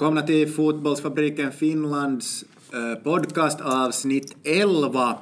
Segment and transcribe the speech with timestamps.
[0.00, 5.18] Välkomna till Fotbollsfabriken Finlands eh, podcast avsnitt 11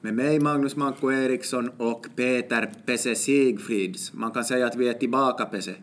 [0.00, 4.12] med mig Magnus Manko Eriksson och Peter Pese Sigfrids.
[4.12, 5.74] Man kan säga att vi är tillbaka Pese.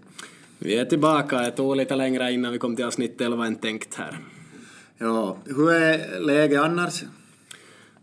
[0.59, 3.95] Vi är tillbaka, det tog lite längre innan vi kom till avsnitt 11 än tänkt
[3.95, 4.17] här.
[4.97, 7.03] Ja, hur är läget annars?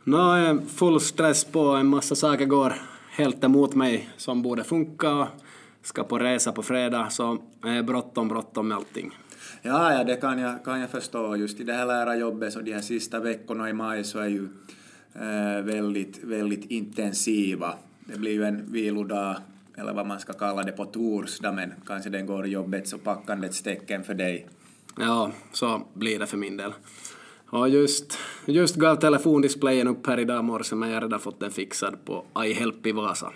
[0.05, 2.75] Nå, full stress på, en massa saker går
[3.11, 5.29] helt emot mig som borde funka.
[5.83, 9.13] Ska på resa på fredag, så är bråttom, bråttom med allting.
[9.69, 11.37] Ja, ja, det kan jag, kan jag förstå.
[11.37, 14.49] Just i det här lärarjobbet så de här sista veckorna i maj så är ju
[15.15, 17.75] äh, väldigt, väldigt intensiva.
[18.05, 19.37] Det blir ju en vilodag,
[19.77, 23.63] eller vad man ska kalla det, på torsdag, men kanske den går jobbets och packandets
[23.63, 24.47] tecken för dig.
[24.99, 26.73] Ja, så blir det för min del.
[27.51, 31.51] Och just, just gav telefondisplayen upp här idag morse, men jag har redan fått den
[31.51, 33.33] fixad på iHelp i Vasa.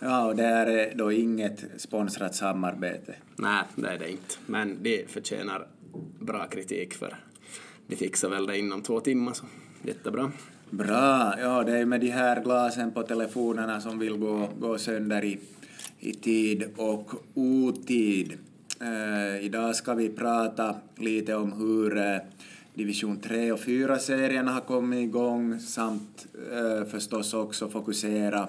[0.00, 3.14] Ja, och det är då inget sponsrat samarbete.
[3.36, 4.34] Nej, det är det inte.
[4.46, 5.66] Men de förtjänar
[6.20, 7.16] bra kritik för
[7.86, 9.44] de fixar väl det inom två timmar, så
[9.82, 10.32] jättebra.
[10.70, 15.24] Bra, ja det är med de här glasen på telefonerna som vill gå, gå sönder
[15.24, 15.38] i,
[15.98, 18.38] i tid och otid.
[18.82, 22.18] Uh, idag ska vi prata lite om hur uh,
[22.74, 28.48] division 3 och 4-serierna har kommit igång samt uh, förstås också fokusera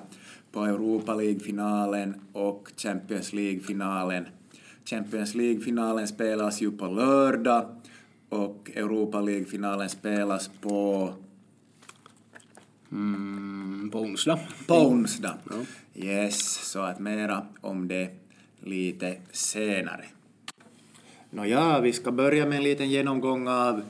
[0.52, 4.26] på Europa League-finalen och Champions League-finalen.
[4.86, 7.66] Champions League-finalen spelas ju på lördag
[8.30, 11.14] och Europa League-finalen spelas på
[12.92, 14.40] Mm, på onsdag.
[14.68, 15.38] På onsdag.
[15.50, 15.56] Ja.
[16.04, 18.10] Yes, så att mera om det
[18.60, 20.06] lite senare.
[21.30, 23.82] Nåja, vi ska börja med en liten genomgång av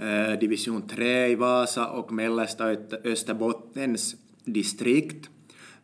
[0.00, 5.28] eh, division 3 i Vasa och mellersta Österbottens distrikt.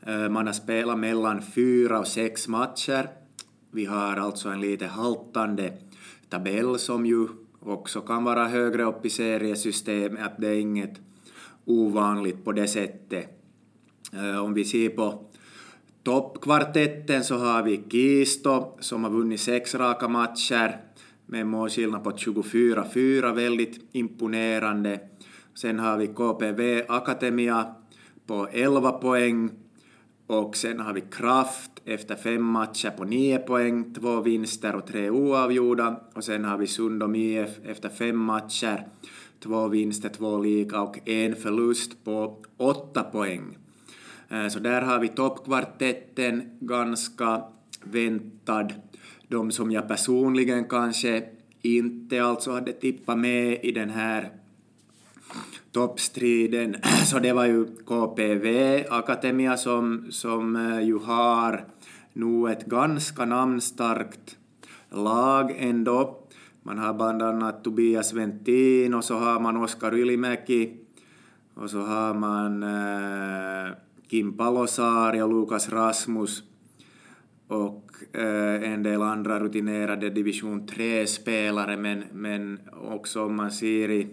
[0.06, 3.08] Eh, man har spelat mellan fyra och sex matcher.
[3.70, 5.72] Vi har alltså en lite haltande
[6.28, 7.28] tabell som ju
[7.60, 11.00] också kan vara högre upp i seriesystemet, att det är inget
[11.64, 13.26] ovanligt på det sättet.
[14.12, 15.24] Eh, om vi ser på
[16.02, 20.80] toppkvartetten så har vi Kisto som har vunnit sex raka matcher
[21.26, 25.00] med en målskillnad på 24-4, väldigt imponerande.
[25.54, 27.74] Sen har vi KPV Akademia
[28.26, 29.50] på 11 poäng
[30.28, 35.10] och sen har vi Kraft efter fem matcher på nio poäng, två vinster och tre
[35.10, 36.00] oavgjorda.
[36.14, 38.88] Och sen har vi Sundom IF efter fem matcher,
[39.40, 43.58] två vinster, två lika och en förlust på åtta poäng.
[44.28, 47.42] Eh, så där har vi toppkvartetten ganska
[47.82, 48.68] väntad.
[49.28, 51.24] De som jag personligen kanske
[51.62, 54.30] inte alltså hade tippat med i den här
[55.78, 58.46] toppstriden, så det var ju KPV
[58.90, 61.64] Akademia som, som eh, ju har
[62.12, 64.36] nu ett ganska namnstarkt
[64.90, 66.18] lag ändå.
[66.62, 70.76] Man har bland annat Tobias Ventin och så har man Oskar Ylimäki.
[71.54, 73.72] Och så har man äh,
[74.10, 76.42] Kim Palosaari och Lukas Rasmus.
[77.48, 82.60] Och äh, en del andra rutinerade division 3-spelare men, men
[82.92, 84.08] också om man ser i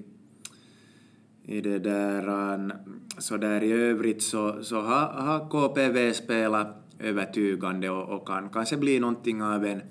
[1.48, 2.74] i det där, ähm,
[3.18, 8.78] så där i övrigt så, så har, har KPV spelat övertygande och, och kan kanske
[8.78, 9.82] bli någonting av en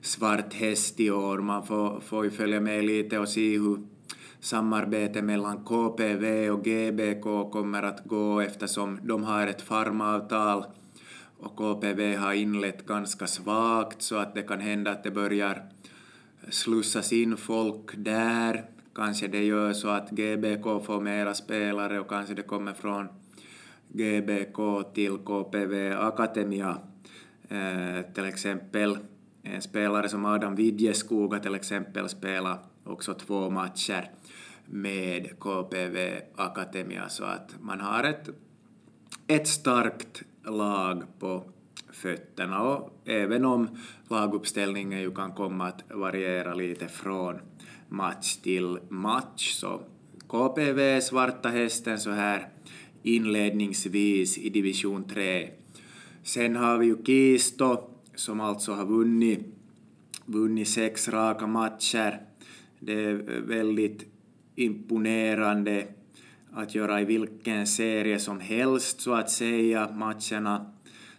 [0.00, 1.38] svart häst i år.
[1.38, 3.78] Man får, får ju följa med lite och se hur
[4.40, 10.64] samarbetet mellan KPV och GBK kommer att gå eftersom de har ett farmavtal
[11.38, 15.62] och KPV har inlett ganska svagt så att det kan hända att det börjar
[16.50, 18.64] slussas in folk där
[18.96, 23.08] kanske det gör så att GBK får mera spelare och kanske det kommer från
[23.88, 26.78] GBK till KPV Akademia.
[27.48, 28.98] Eh, till exempel
[29.42, 34.10] en spelare som Adam Vidjeskoga till exempel spelat också två matcher
[34.66, 38.28] med KPV Akademia så att man har ett,
[39.26, 41.42] ett starkt lag på
[41.92, 43.68] fötterna och även om
[44.10, 47.40] laguppställningen ju kan komma att variera lite från
[47.88, 49.54] match till match.
[49.54, 49.80] Så
[50.26, 52.48] KPV svarta hästen så här
[53.02, 55.50] inledningsvis i division 3.
[56.22, 59.40] Sen har vi ju Kisto som alltså har vunnit,
[60.24, 62.20] vunnit sex raka matcher.
[62.80, 64.06] Det är väldigt
[64.54, 65.86] imponerande
[66.52, 69.90] att göra i vilken serie som helst så att säga.
[69.90, 70.72] Matcherna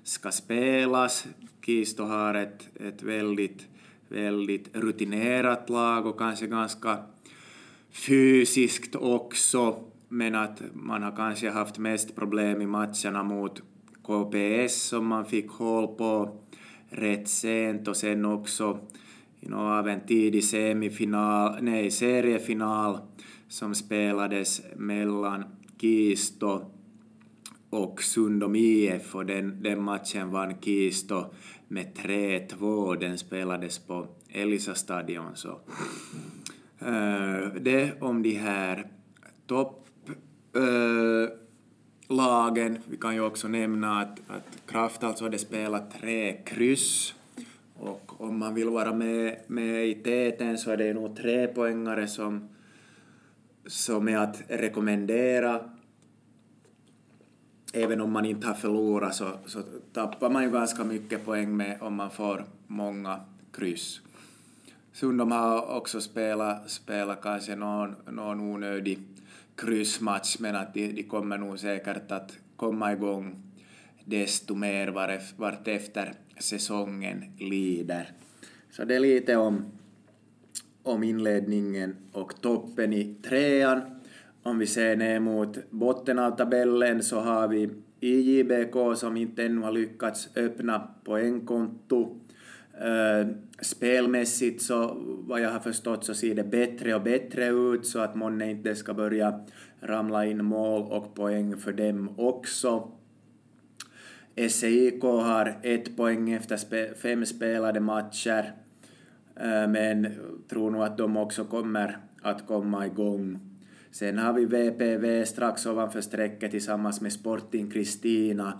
[0.04, 1.26] ska spelas.
[1.66, 3.68] Kisto har ett, ett väldigt
[4.10, 6.98] väldigt rutinerat lag och kanske ganska
[7.92, 13.62] fysiskt också, men att man har kanske haft mest problem i matcherna mot
[14.04, 16.40] KPS som man fick hål på
[16.90, 18.80] rätt sent och sen också
[19.54, 23.00] av en tidig semifinal, nej, seriefinal
[23.48, 25.44] som spelades mellan
[25.82, 26.62] Kisto
[27.70, 31.26] och Sundom IF och den, den matchen vann Kisto
[31.68, 33.00] med 3-2.
[33.00, 35.36] Den spelades på Elisa-stadion.
[35.36, 35.50] Så.
[36.82, 38.88] Uh, det om de här
[39.48, 39.86] topplagen.
[42.72, 47.14] Eh, uh, Vi kan ju också nämna att, att Kraft alltså hade spelat tre kryss
[47.80, 52.08] och om man vill vara med, med i täten så är det nog tre poängare
[52.08, 52.50] som,
[53.66, 55.70] som är att rekommendera.
[57.74, 61.78] Även om man inte har förlorat så, så tappar man ju ganska mycket poäng med
[61.82, 63.20] om man får många
[63.54, 64.02] kryss.
[64.94, 69.00] Sundom har också spelat, spelat kanske någon, någon onödig
[69.56, 73.36] kryssmatch men att de, de kommer nog säkert att komma igång
[74.06, 74.88] desto mer
[75.38, 78.12] vart efter säsongen lider.
[78.72, 79.66] Så det är lite om,
[80.84, 83.82] om inledningen och toppen i trean.
[84.48, 89.62] Om vi ser ner mot botten av tabellen så har vi IJBK som inte ännu
[89.62, 92.16] har lyckats öppna poängkonto.
[92.82, 93.28] Uh, eh,
[93.62, 94.98] spelmässigt så,
[95.28, 98.76] vad jag har förstått, så ser det bättre och bättre ut så att månne inte
[98.76, 99.40] ska börja
[99.80, 102.92] ramla in mål och poäng för dem också.
[104.50, 108.54] SEIK har ett poäng efter spe, fem spelade matcher,
[109.44, 110.08] uh, men
[110.50, 113.57] tror nog att de också kommer att komma igång.
[113.98, 118.60] Sen har vi VPV strax ovanför strecket tillsammans med Sporting Kristina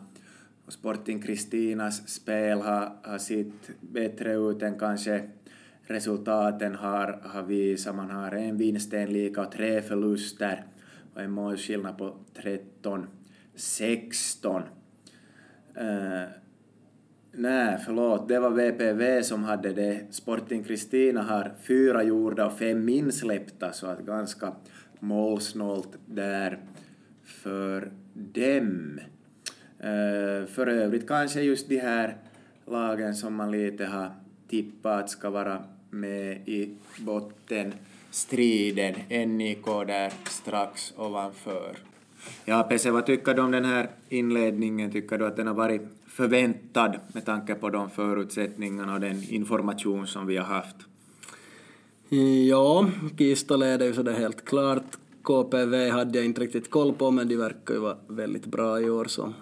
[0.66, 5.30] och Sporting Kristinas spel har, har sett bättre ut än kanske
[5.82, 7.96] resultaten har, har visat.
[7.96, 10.66] Man har en vinst, en lika och tre förluster
[11.14, 12.18] och en målskillnad på
[12.84, 14.62] 13-16.
[15.78, 16.24] Uh, eh,
[17.32, 20.02] nej, förlåt, det var VPV som hade det.
[20.10, 24.54] Sporting Kristina har fyra gjorda och fem insläppta, så att ganska
[25.00, 26.60] målsnålt där
[27.24, 29.00] för dem.
[29.80, 32.18] Eh, för övrigt kanske just de här
[32.66, 34.12] lagen som man lite har
[34.50, 38.94] tippat ska vara med i bottenstriden.
[39.38, 41.78] NIK där strax ovanför.
[42.46, 44.92] Ja, Pese, vad tycker du om den här inledningen?
[44.92, 50.08] Tycker du att den har varit förväntad med tanke på de förutsättningarna och den information
[50.08, 50.76] som vi har haft?
[52.10, 54.98] Ja, Kista leder ju sådär helt klart.
[55.22, 58.90] KPV hade jag inte riktigt koll på, men de verkar ju vara väldigt bra i
[58.90, 59.34] år, så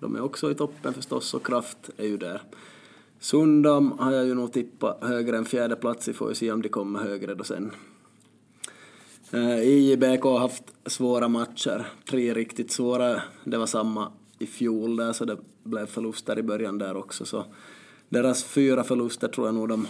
[0.00, 2.42] de är också i toppen förstås, och Kraft är ju där.
[3.20, 6.62] Sundam har jag ju nog tippat högre än fjärde plats, vi får ju se om
[6.62, 7.70] de kommer högre då sen.
[9.30, 13.22] Eh, IJBK har haft svåra matcher, tre riktigt svåra.
[13.44, 17.24] Det var samma i fjol där, så det blev förluster i början där också.
[17.24, 17.44] Så
[18.08, 19.86] deras fyra förluster tror jag nog de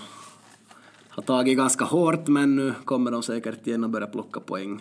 [1.21, 4.81] har tagit ganska hårt, men nu kommer de säkert igen och börja plocka poäng.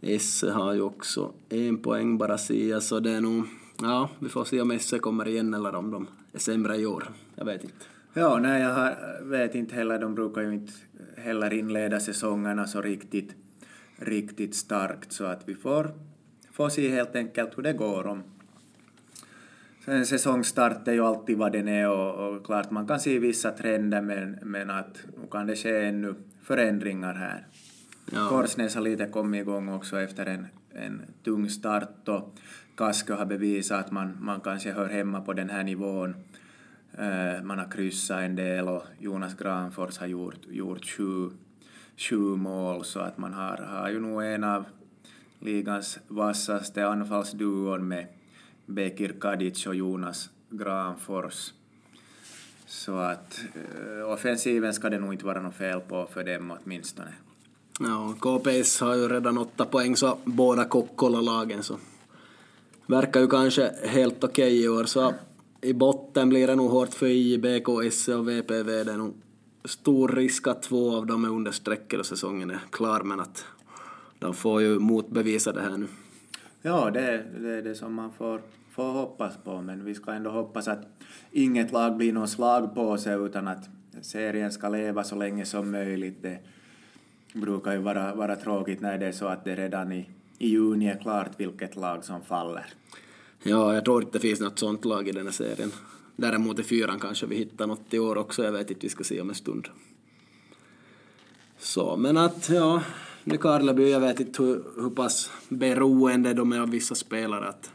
[0.00, 3.44] Esse har ju också en poäng bara Sia, så det är nog...
[3.82, 7.08] Ja, vi får se om Esse kommer igen eller om de är sämre i år.
[7.34, 7.74] Jag vet inte.
[8.14, 9.98] Ja, nej, jag har, vet inte heller.
[9.98, 10.72] De brukar ju inte
[11.16, 13.34] heller inleda säsongerna så riktigt,
[13.96, 15.90] riktigt starkt, så att vi får,
[16.52, 18.06] får se helt enkelt hur det går.
[18.06, 18.22] Om,
[19.84, 23.50] en säsongstart är ju alltid vad den är och, och klart man kan se vissa
[23.50, 27.46] trender men, men att nu kan det ske ännu förändringar här.
[28.12, 28.28] Ja.
[28.28, 32.34] Korsnäs har lite kommit igång också efter en, en tung start och
[32.76, 36.14] Kaskö har bevisat att man, man kanske hör hemma på den här nivån.
[36.98, 41.30] Uh, man har kryssat en del och Jonas Granfors har gjort, gjort sju,
[41.96, 44.64] sju mål så att man har, har ju nog en av
[45.40, 48.06] ligans vassaste anfallsduon med
[48.66, 51.52] Bekir Kadic och Jonas Granfors.
[52.66, 57.12] Så att eh, offensiven ska det nog inte vara något fel på för dem åtminstone.
[57.80, 61.78] Ja, KPS har ju redan åtta poäng, så båda Kokkola-lagen så
[62.86, 64.84] verkar ju kanske helt okej okay i år.
[64.84, 65.14] Så
[65.60, 68.84] i botten blir det nog hårt för IBK, SE och VPV.
[68.84, 69.14] Det är nog
[69.64, 73.44] stor risk att två av dem är under strecket och säsongen är klar, men att
[74.18, 75.86] de får ju motbevisa det här nu.
[76.66, 80.12] Ja, det är det, är det som man får, får hoppas på, men vi ska
[80.12, 80.86] ändå hoppas att
[81.32, 83.68] inget lag blir någon slagpåse utan att
[84.02, 86.22] serien ska leva så länge som möjligt.
[86.22, 86.38] Det,
[87.34, 90.88] brukar ju vara, vara tråkigt när det är så att det redan i, i juni
[90.88, 92.66] är klart vilket lag som faller.
[93.42, 95.70] Ja, jag tror inte det finns något sånt lag i den här serien.
[96.16, 99.04] Däremot i fyran kanske vi hittar något i år också, jag vet inte, vi ska
[99.04, 99.68] se om en stund.
[101.58, 102.82] Så, men att, ja,
[103.24, 107.48] Nykarleby, jag vet inte hur, hur pass beroende de är av vissa spelare.
[107.48, 107.70] Att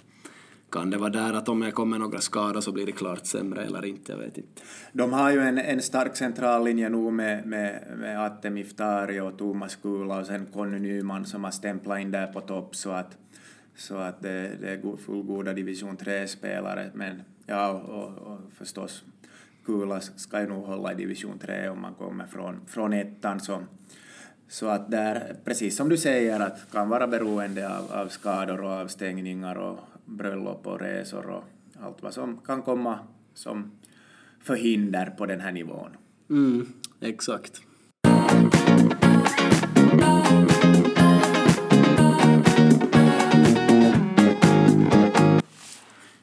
[0.72, 3.65] kan det vara där att om jag kommer några skador så blir det klart sämre
[3.65, 4.62] eller inte, jag vet inte.
[4.94, 9.75] De har ju en, en stark centrallinje nu med, med, med Atte Miftari och Thomas
[9.75, 13.18] Kula och sen Conny Nyman som har stämplat in där på topp så att,
[13.75, 16.91] så att det, det är fullgoda division 3-spelare.
[16.94, 19.03] Men ja, och, och förstås
[19.65, 23.39] Kula ska ju nog hålla i division 3 om man kommer från, från ettan.
[23.39, 23.63] Så,
[24.50, 28.72] så att där, precis som du säger, att kan vara beroende av, av skador och
[28.72, 31.44] avstängningar och bröllop och resor och
[31.84, 33.00] allt vad som kan komma
[33.34, 33.72] som
[34.44, 35.89] förhinder på den här nivån.
[36.29, 36.68] Mm,
[37.01, 37.62] exakt.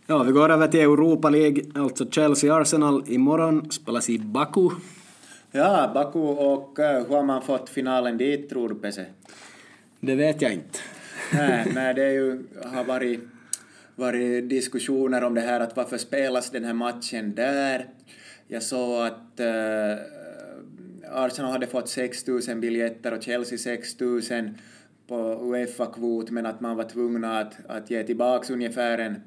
[0.06, 4.70] Ja, vi går över till Europa League, alltså Chelsea-Arsenal imorgon, spelas i Baku.
[5.56, 9.06] Ja, Baku och uh, hur har man fått finalen dit tror du Pese?
[10.00, 10.78] Det vet jag inte.
[11.32, 13.20] nej, nej, det är ju, har varit,
[13.94, 17.86] varit diskussioner om det här att varför spelas den här matchen där?
[18.48, 19.96] Jag såg att uh,
[21.12, 24.22] Arsenal hade fått 6 000 biljetter och Chelsea 6 000
[25.08, 29.22] på Uefa-kvot men att man var tvungna att, att ge tillbaka ungefär en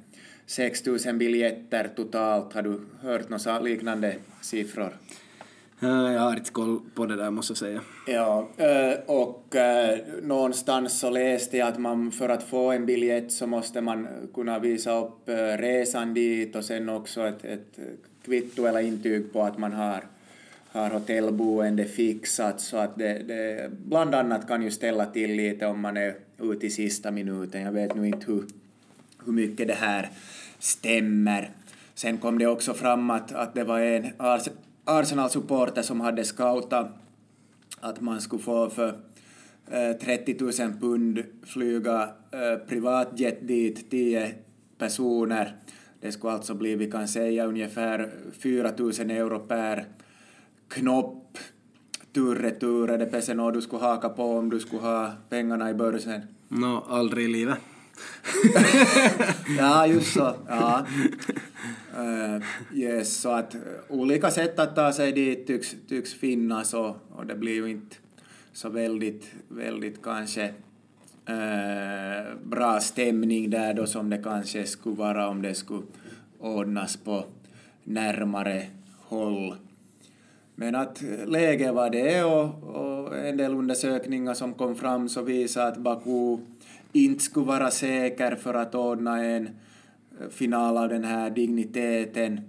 [0.46, 2.54] 6 000 biljetter totalt.
[2.54, 4.94] Har du hört några liknande siffror?
[5.82, 7.82] Eh, jag har inte koll på det där måste jag säga.
[8.08, 13.32] Ja, eh, och eh, någonstans så läste jag att man för att få en biljett
[13.32, 17.80] så måste man kunna visa upp resan dit och sen också ett, ett
[18.26, 20.04] kvitto eller intyg på att man har,
[20.72, 25.82] har hotellboende fixat så att det, det bland annat kan ju ställa till lite om
[25.82, 27.62] man är ute i sista minuten.
[27.62, 28.44] Jag vet nu inte hur,
[29.26, 30.10] hur mycket det här
[30.60, 31.52] stämmer.
[31.94, 34.52] Sen kom det också fram att, att det var en alltså,
[34.86, 36.88] Arsenal-supporter som hade scoutat
[37.80, 39.00] att man skulle få för
[39.68, 44.36] eh, 30 000 pund flyga eh, privatjet dit, 10
[44.78, 45.56] personer.
[46.02, 49.86] Det skulle alltså bli, vi kan säga, ungefär 4 000 euro per
[50.68, 51.38] knopp
[52.14, 52.90] tur-retur.
[52.90, 56.22] Är det pesen du skulle haka på om du skulle ha pengarna i börsen?
[56.48, 57.58] Nå, no, aldrig i livet.
[59.58, 60.36] ja, just så.
[60.48, 60.86] Ja.
[61.98, 62.42] Uh, eh,
[62.74, 67.26] yes, så att uh, olika sätt att ta sig dit tycks, tycks finnas och, och
[67.26, 67.96] det blir ju inte
[68.54, 70.46] så väldigt, väldigt kanske
[71.30, 75.84] uh, bra stämning där då som det kanske skulle vara om det skulle
[76.40, 77.26] ordnas på
[77.84, 79.56] närmare håll.
[80.56, 85.68] Men att läget var det och, och en del undersökningar som kom fram så visar
[85.68, 86.38] att Baku
[86.92, 89.50] inte skulle vara säker för att ordna en
[90.22, 92.42] eh, final av den här digniteten.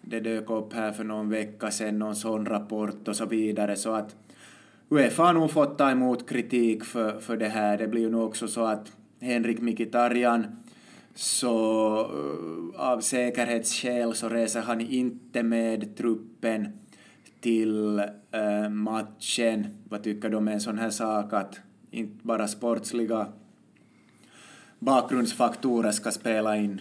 [0.00, 3.76] Det dök upp här för någon vecka sedan, någon sån rapport och så vidare.
[3.76, 4.16] Så att
[4.88, 7.78] Uefa har nog fått ta emot kritik för, för det här.
[7.78, 10.46] Det blir ju nog också så att Henrik Mkhitaryan
[11.14, 16.68] så eh, av säkerhetsskäl så reser han inte med truppen
[17.40, 17.98] till
[18.30, 19.66] äh, matchen.
[19.88, 21.60] Vad tycker du om en sån här sak att
[21.90, 23.26] inte bara sportsliga
[24.78, 26.80] bakgrundsfaktorer ska spela in?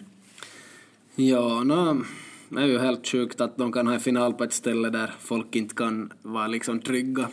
[1.16, 2.04] Ja, no,
[2.50, 5.14] det är ju helt sjukt att de kan ha en final på ett ställe där
[5.20, 7.30] folk inte kan vara liksom trygga.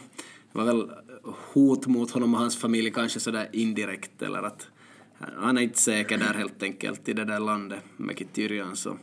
[0.52, 0.90] Det var väl
[1.52, 4.68] hot mot honom och hans familj kanske sådär indirekt eller att
[5.36, 8.96] han är inte säker där helt enkelt i det där landet med Kityrjan så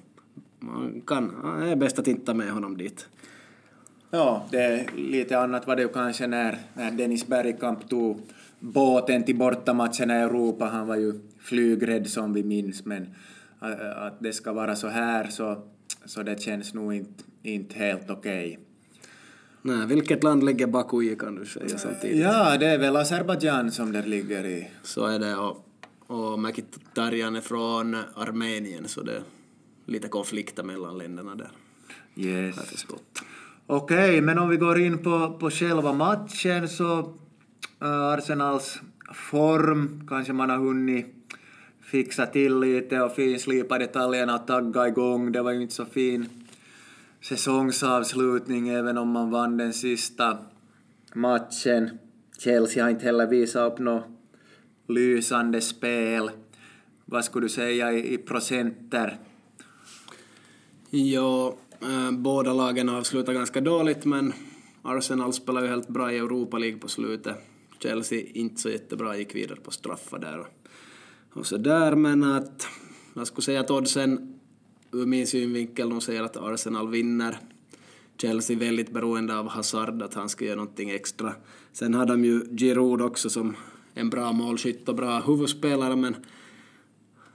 [0.59, 3.07] man kan, det är bäst att inte ta med honom dit.
[4.11, 8.21] Ja, det är lite annat var det ju kanske när, när Dennis Bergkamp tog
[8.59, 10.65] båten till bortamatcherna i Europa.
[10.65, 13.07] Han var ju flygrädd som vi minns, men
[13.95, 15.63] att det ska vara så här så,
[16.05, 18.49] så det känns nog inte, inte helt okej.
[18.49, 18.65] Okay.
[19.61, 22.19] Nej, vilket land ligger Baku i kan du säga samtidigt?
[22.19, 24.67] Ja, det är väl Azerbajdzjan som det ligger i.
[24.83, 25.65] Så är det och,
[26.07, 29.23] och Mkhitaryan är från Armenien så det är
[29.85, 31.51] lite konflikter mellan länderna där.
[32.15, 32.55] Yes.
[33.67, 38.79] Okej, okay, men om vi går in på, på själva matchen så uh, Arsenals
[39.13, 41.18] form kanske man har hunnit
[41.89, 45.31] fixa till lite och finslipa detaljerna och tagga igång.
[45.31, 46.29] Det var ju inte så fin
[47.21, 50.37] säsongsavslutning även om man vann den sista
[51.13, 51.89] matchen.
[52.39, 54.03] Chelsea har inte heller visat upp något
[54.87, 56.31] lysande spel.
[57.05, 59.17] Vad skulle du säga i, i procenter?
[60.89, 64.33] Ja, äh, båda lagen avslutar ganska dåligt men
[64.81, 67.35] Arsenal spelar ju helt bra i Europa League på slutet.
[67.79, 70.45] Chelsea inte så jättebra, gick vidare på straffar där
[71.33, 72.67] och så där, men att
[73.13, 74.39] jag skulle säga att oddsen
[74.91, 77.37] ur min synvinkel, de säger att Arsenal vinner.
[78.17, 81.33] Chelsea är väldigt beroende av Hazard, att han ska göra någonting extra.
[81.73, 83.55] Sen har de ju Giroud också som
[83.93, 86.15] en bra målskytt och bra huvudspelare, men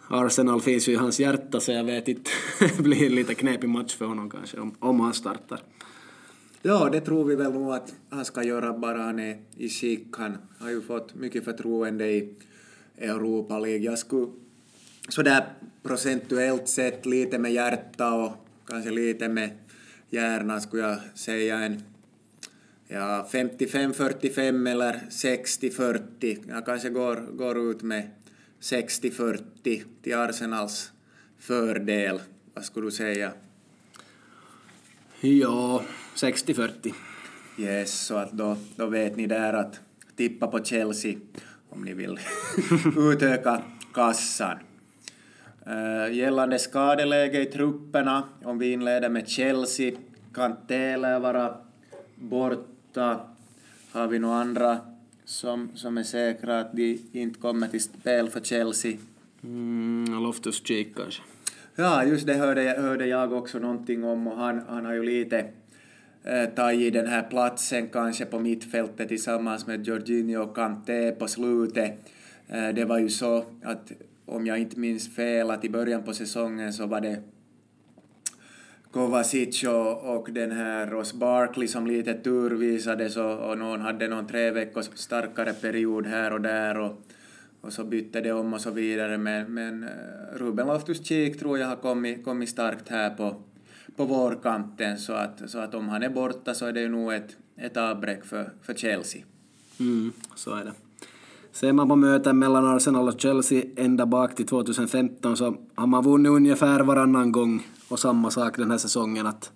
[0.08, 2.30] Arsenal finns ju i hans hjärta så jag vet inte,
[2.76, 5.60] det blir en lite knepig match för honom kanske om, om han startar.
[6.62, 10.06] Ja, det tror vi väl nog att han ska göra bara han är i skick.
[10.18, 12.34] Han har ju fått mycket förtroende i
[12.98, 13.84] Europa League.
[13.84, 14.26] Jag skulle
[15.08, 15.44] sådär
[15.82, 18.32] procentuellt sett lite med hjärta och
[18.66, 19.50] kanske lite med
[20.10, 21.82] hjärna skulle jag säga en
[22.88, 26.44] ja, 55-45 eller 60-40.
[26.48, 28.10] Jag kanske går, går ut med
[28.60, 30.92] 60-40 till Arsenals
[31.38, 32.20] fördel.
[32.54, 33.32] Vad skulle du säga?
[35.20, 35.82] Ja,
[36.16, 36.94] 60-40.
[37.58, 39.80] Yes, så att då, då vet ni där att
[40.16, 41.14] tippa på Chelsea
[41.74, 42.18] om ni vill
[43.12, 43.62] utöka
[43.94, 44.58] kassan.
[45.66, 49.92] Uh, gällande skadeläge i trupperna, om vi inleder med Chelsea,
[50.34, 51.56] Kanté lär vara
[52.14, 53.20] borta.
[53.92, 54.78] Har vi några andra
[55.24, 58.96] som, som är säkra att de inte kommer till spel för Chelsea?
[59.42, 61.22] Mm, Loftus Cheek kanske.
[61.76, 65.44] Ja, just det hörde, hörde jag också någonting om och han, han har ju lite
[66.26, 71.92] Eh, tagit den här platsen kanske på mittfältet tillsammans med Jorginho och Kanté på slutet.
[72.48, 73.92] Eh, det var ju så att
[74.26, 77.22] om jag inte minns fel att i början på säsongen så var det
[78.90, 84.26] Kovacic och, och den här Ross Barkley som lite turvisades och, och någon hade någon
[84.26, 87.02] tre veckors starkare period här och där och,
[87.60, 91.66] och så bytte det om och så vidare men, men eh, Ruben Loftus-Cheek tror jag
[91.66, 93.42] har kommit, kommit starkt här på,
[93.96, 97.12] på vårkanten så att, så att om han är borta så är det ju nog
[97.12, 99.22] ett, ett avbräck för, för Chelsea.
[99.80, 100.72] Mm, så är det.
[101.52, 106.04] Ser man på möten mellan Arsenal och Chelsea ända bak till 2015 så har man
[106.04, 109.52] vunnit ungefär varannan gång och samma sak den här säsongen att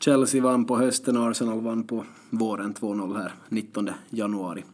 [0.00, 4.64] Chelsea vann på hösten och Arsenal vann på våren 2-0 här 19 januari.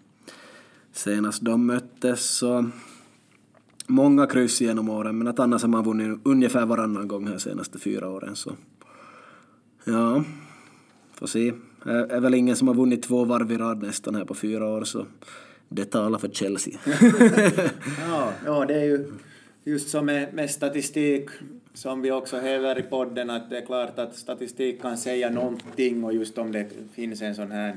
[0.92, 2.70] Senast de möttes så
[3.86, 7.78] många kryss genom åren men att annars har man vunnit ungefär varannan gång här senaste
[7.78, 8.52] fyra åren så
[9.86, 10.25] ja,
[11.14, 11.52] får se.
[11.84, 14.68] Det är väl ingen som har vunnit två varv i rad nästan här på fyra
[14.68, 15.06] år så
[15.68, 16.78] det talar för Chelsea.
[18.08, 19.12] ja, ja, det är ju
[19.64, 21.28] just som med, med statistik
[21.75, 26.04] som vi också häver i podden att det är klart att statistik kan säga någonting
[26.04, 27.76] och just om det finns en sån här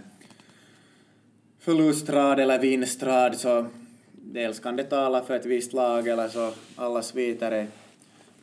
[1.59, 3.65] förlustrad eller vinstrad så
[4.11, 7.67] dels kan det tala för ett visst lag eller så alla sviter är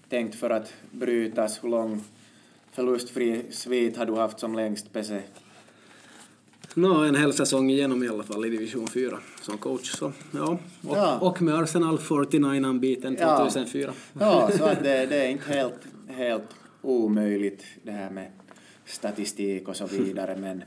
[0.09, 1.65] tänkt för att brytas.
[1.65, 2.05] Hur lång
[2.77, 5.23] förlustfri svit har du haft som längst, Pese?
[6.75, 9.91] Nå, en hel säsong igenom i alla fall i division 4 som coach.
[9.91, 10.59] Så, ja.
[10.89, 11.19] Och, Ja.
[11.19, 13.37] och med Arsenal 49 unbeaten Ja.
[13.39, 13.93] 2004.
[14.21, 16.51] Ja, så att det, det är inte helt, helt
[16.83, 18.31] omöjligt det här med
[18.85, 20.65] statistik och så vidare men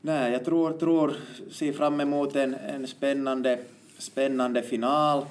[0.00, 1.16] nej, jag tror, tror
[1.50, 3.58] ser fram emot en, en spännande,
[3.98, 5.24] spännande final.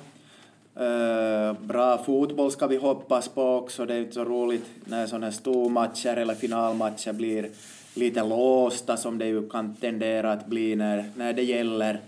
[0.80, 3.86] Eh, bra fotboll ska vi hoppas på också.
[3.86, 7.50] Det är inte så roligt när sådana här stormatcher eller finalmatcher blir
[7.94, 12.02] lite låsta som det ju kan tendera att bli när, när det gäller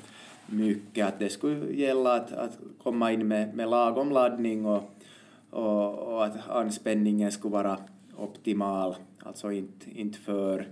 [0.45, 1.07] mycket.
[1.07, 4.93] Att det skulle gälla att, att komma in med, med lagom laddning och,
[5.49, 7.77] och, och att anspänningen skulle vara
[8.17, 8.95] optimal.
[9.23, 10.67] Alltså inte, inte för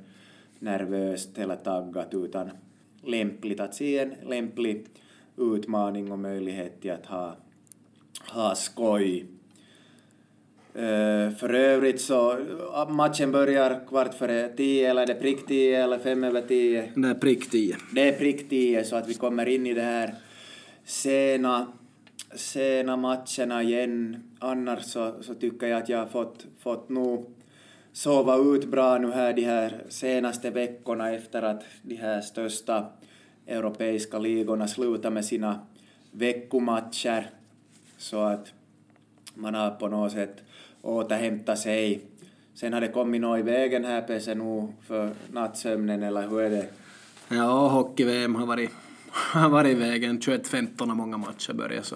[0.60, 2.50] nervöst eller taggat utan
[3.04, 4.86] lämpligt att se en lämplig
[5.38, 7.36] utmaning och möjlighet till att ha,
[8.26, 9.26] ha skoj.
[10.74, 12.38] Eh, för övrigt så,
[12.90, 16.92] matchen börjar kvart före tio, eller är det prick tio eller fem över tio?
[16.96, 17.78] Det är prick 10.
[17.96, 20.16] Det är prick tio, så att vi kommer in i det här
[20.86, 21.68] sena,
[22.36, 24.24] sena matcherna igen.
[24.40, 27.26] Annars så, så tycker jag att jag har fått, fått nog
[27.94, 32.86] sova ut bra nu här de här senaste veckorna efter att de här största
[33.48, 35.60] europeiska ligorna slutar med sina
[36.12, 37.30] veckomatcher.
[37.98, 38.54] Så att
[39.34, 40.44] man har på något sätt
[40.82, 42.02] återhämtat sig.
[42.54, 46.50] Sen har det kommit något i vägen här Pese nu för nattsömnen, eller hur är
[46.50, 46.68] det?
[47.30, 48.72] Ja, hockey-VM har varit,
[49.12, 50.20] har varit i vägen.
[50.20, 51.96] 21-15 har många matcher börjat så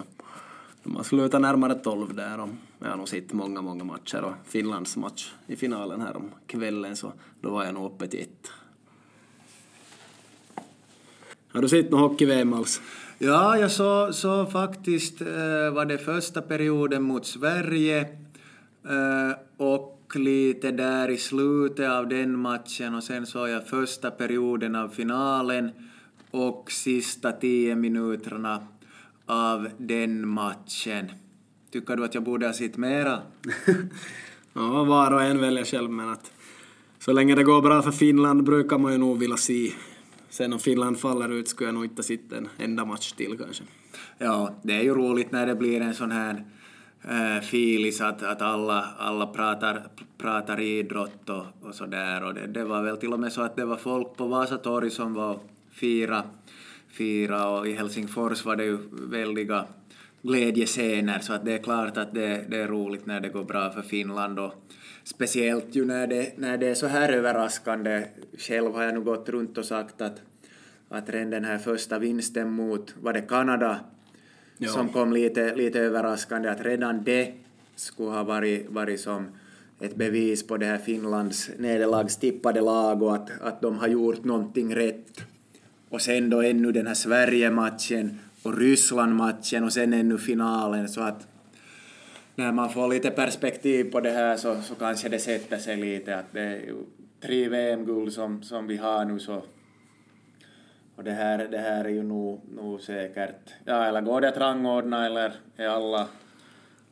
[0.82, 4.32] de har slutat närmare 12 där och jag har nog sett många, många matcher och
[4.46, 8.50] Finlands match i finalen här om kvällen så då var jag nog uppe till ett.
[11.48, 12.80] Har du sett någon hockey-VM alls?
[13.24, 18.00] Ja, jag såg så faktiskt eh, var det första perioden mot Sverige
[18.84, 24.74] eh, och lite där i slutet av den matchen och sen såg jag första perioden
[24.76, 25.70] av finalen
[26.30, 28.66] och sista tio minuterna
[29.26, 31.12] av den matchen.
[31.72, 33.18] Tycker du att jag borde ha sett mera?
[34.52, 36.32] Ja, var och en väljer själv men att
[36.98, 39.72] så länge det går bra för Finland brukar man ju nog vilja se.
[40.32, 43.64] Sen om Finland faller ut skulle jag nog inte sitta en enda match till kanske.
[44.18, 46.44] Ja, det är ju roligt när det blir en sån här
[47.08, 49.86] äh, filis att, att alla, alla pratar,
[50.18, 52.24] pratar idrott och, och så där.
[52.24, 54.90] Och det, det var väl till och med så att det var folk på Vasatorg
[54.90, 55.38] som var
[55.70, 56.22] fira,
[56.88, 59.64] fira och i Helsingfors var det ju väldiga
[60.22, 63.70] glädjescener så att det är klart att det, det är roligt när det går bra
[63.70, 64.54] för Finland och
[65.04, 68.04] speciellt ju när det, när det är så här överraskande.
[68.38, 70.22] Själv har jag nu gått runt och sagt att,
[70.88, 73.80] att redan den här första vinsten mot, var det Kanada,
[74.58, 74.68] ja.
[74.68, 77.32] som kom lite, lite överraskande, att redan det
[77.76, 79.26] skulle ha varit, varit som
[79.80, 84.74] ett bevis på det här Finlands nederlagstippade lag och att, att de har gjort någonting
[84.74, 85.20] rätt.
[85.88, 91.31] Och sen då ännu den här Sverige-matchen och Ryssland-matchen och sen ännu finalen så att
[92.34, 96.16] när man får lite perspektiv på det här så, så kanske det sätter sig lite
[96.18, 96.76] att det är ju
[97.20, 99.42] tre VM-guld som, som vi har nu så
[100.96, 104.36] och det här, det här är ju nog, nog säkert, ja eller går det att
[104.36, 106.08] rangordna eller är alla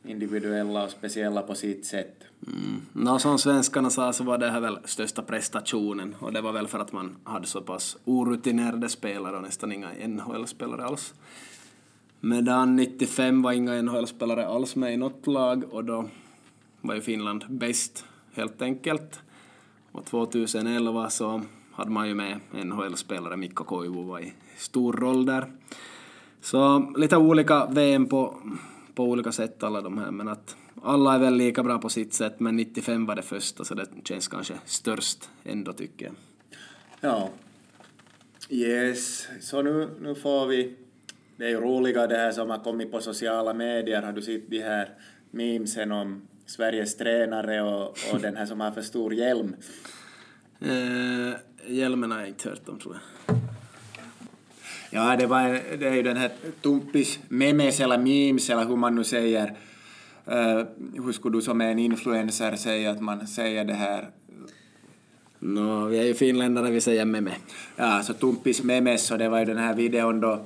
[0.03, 2.23] individuella och speciella på sitt sätt?
[2.47, 2.81] Mm.
[2.93, 6.67] No, som svenskarna sa så var det här väl största prestationen och det var väl
[6.67, 11.13] för att man hade så pass orutinerade spelare och nästan inga NHL-spelare alls.
[12.23, 16.09] Medan 95 var inga NHL-spelare alls med i något lag och då
[16.81, 19.19] var ju Finland bäst helt enkelt.
[19.91, 25.51] Och 2011 så hade man ju med NHL-spelare, Mikko Koivu var i stor roll där.
[26.41, 28.37] Så lite olika VM på,
[28.95, 32.13] på olika sätt alla de här, men att alla är väl lika bra på sitt
[32.13, 36.15] sätt, men 95 var det första så det känns kanske störst ändå tycker jag.
[36.99, 37.29] Ja.
[38.49, 40.75] Yes, så nu, nu får vi
[41.41, 44.01] det är ju roliga det här som har kommit på sociala medier.
[44.01, 44.89] Har du sett de här
[45.31, 49.55] memesen om Sveriges tränare och, och den här som har för stor hjälm?
[50.59, 51.33] Eh,
[51.67, 53.37] hjälmen har jag inte hört om tror jag.
[54.91, 58.95] Ja, det, var, det är ju den här tumpis memes eller memes eller hur man
[58.95, 59.47] nu säger.
[60.27, 60.63] Uh,
[61.05, 64.09] hur skulle du som är en influencer säga att man säger det här?
[65.39, 67.31] No, vi är ju finländare, vi säger meme.
[67.75, 70.45] Ja, så tumpis memes, så det var ju den här videon då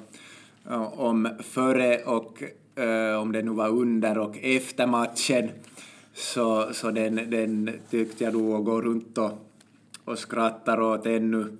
[0.96, 2.44] om före och
[2.80, 5.50] uh, om det nu var under och efter matchen.
[6.14, 9.32] Så, så den, den tyckte jag nog gå runt och,
[10.06, 11.58] och skrattar åt ännu,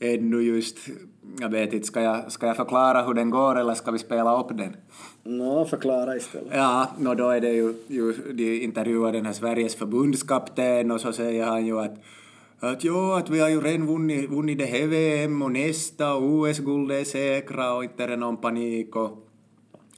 [0.00, 0.78] ännu just,
[1.40, 4.40] jag vet inte, ska jag, ska jag förklara hur den går eller ska vi spela
[4.40, 4.76] upp den?
[5.22, 6.52] Nå, no, förklara istället.
[6.52, 11.12] Ja, no, då är det ju, ju de intervjuar den här Sveriges förbundskapten och så
[11.12, 11.94] säger han ju att
[12.60, 16.90] att ja, att vi har ju redan vunnit, vunnit det här VM och nästa OS-guld
[16.92, 19.26] är säkra och inte är det någon panik och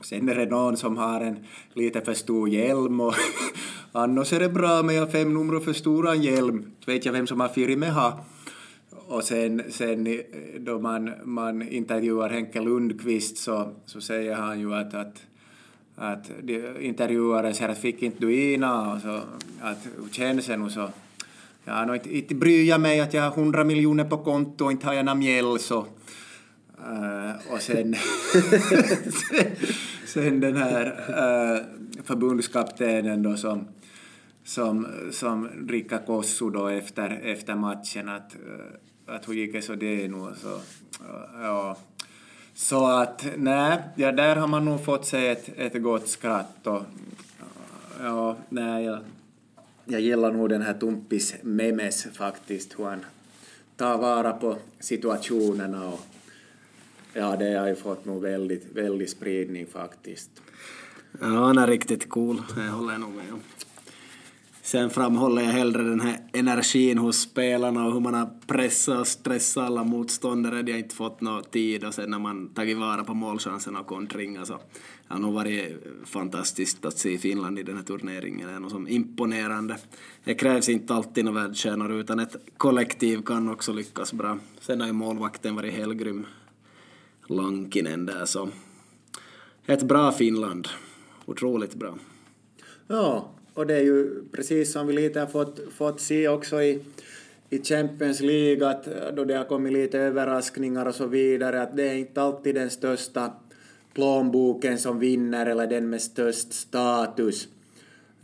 [0.00, 1.44] sen är det någon som har en
[1.74, 3.14] lite för stor hjälm och
[3.92, 6.72] annars är det bra med jag fem nummer för stora hjälm.
[6.84, 7.76] Det Vet jag vem som har firma.
[7.76, 8.24] med ha.
[8.90, 10.20] Och sen, sen
[10.58, 15.22] då man, man intervjuar Henke Lundqvist så, så säger han ju att, att
[15.98, 16.30] att
[16.80, 19.20] intervjuaren säger att fick inte du ina och så
[19.60, 20.88] att hur känns det nu så
[21.68, 24.72] Ja, no, inte, inte bryr jag mig att jag har hundra miljoner på konto och
[24.72, 25.86] inte har jag någon mjäll så...
[26.90, 27.94] Uh, och sen,
[29.12, 29.46] sen,
[30.06, 31.62] sen den här uh,
[32.04, 33.68] förbundskaptenen då som,
[34.44, 39.74] som, som dricker kossu då efter, efter matchen att, uh, att hur gick det så
[39.74, 41.76] det nu så, uh, ja.
[42.54, 46.82] Så att nej, ja, där har man nog fått sig ett, ett gott skratt och
[48.02, 48.98] ja, nej, jag
[49.88, 53.04] jag gillar nog den här Tumpis memes faktiskt, hur han
[53.76, 56.00] tar vara på situationerna och
[57.12, 60.30] ja, det har ju fått nog väldigt, väldigt spridning faktiskt.
[61.20, 63.40] Ja, han är riktigt cool, det håller jag nog med om.
[64.68, 69.06] Sen framhåller jag hellre den här energin hos spelarna och hur man har pressat och
[69.06, 70.62] stressat alla motståndare.
[70.62, 73.86] De har inte fått någon tid och sen när man tagit vara på målchansen och
[73.86, 78.48] kontringar så det har nog varit fantastiskt att se Finland i den här turneringen.
[78.48, 79.76] Det är något som imponerande.
[80.24, 84.38] Det krävs inte alltid några världsstjärnor utan ett kollektiv kan också lyckas bra.
[84.60, 86.26] Sen har ju målvakten varit helgrym.
[87.26, 88.48] Lankinen där så.
[89.66, 90.68] Ett bra Finland.
[91.26, 91.98] Otroligt bra.
[92.86, 96.80] Ja, och det är ju precis som vi lite har fått, fått se också i,
[97.50, 101.88] i Champions League, att då det har kommit lite överraskningar och så vidare, att det
[101.88, 103.32] är inte alltid den största
[103.94, 107.48] plånboken som vinner eller den med störst status.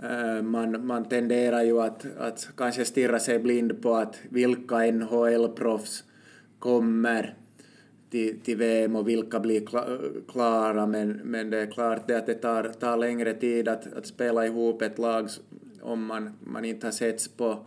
[0.03, 6.05] Eh, man, man tenderar ju att, att kanske stirra sig blind på att vilka NHL-proffs
[6.59, 7.35] kommer
[8.15, 9.67] till, till VM och vilka blir
[10.29, 14.07] klara, men, men det är klart det att det tar, tar längre tid att, att
[14.07, 15.29] spela ihop ett lag
[15.83, 17.67] om man, man inte har setts på,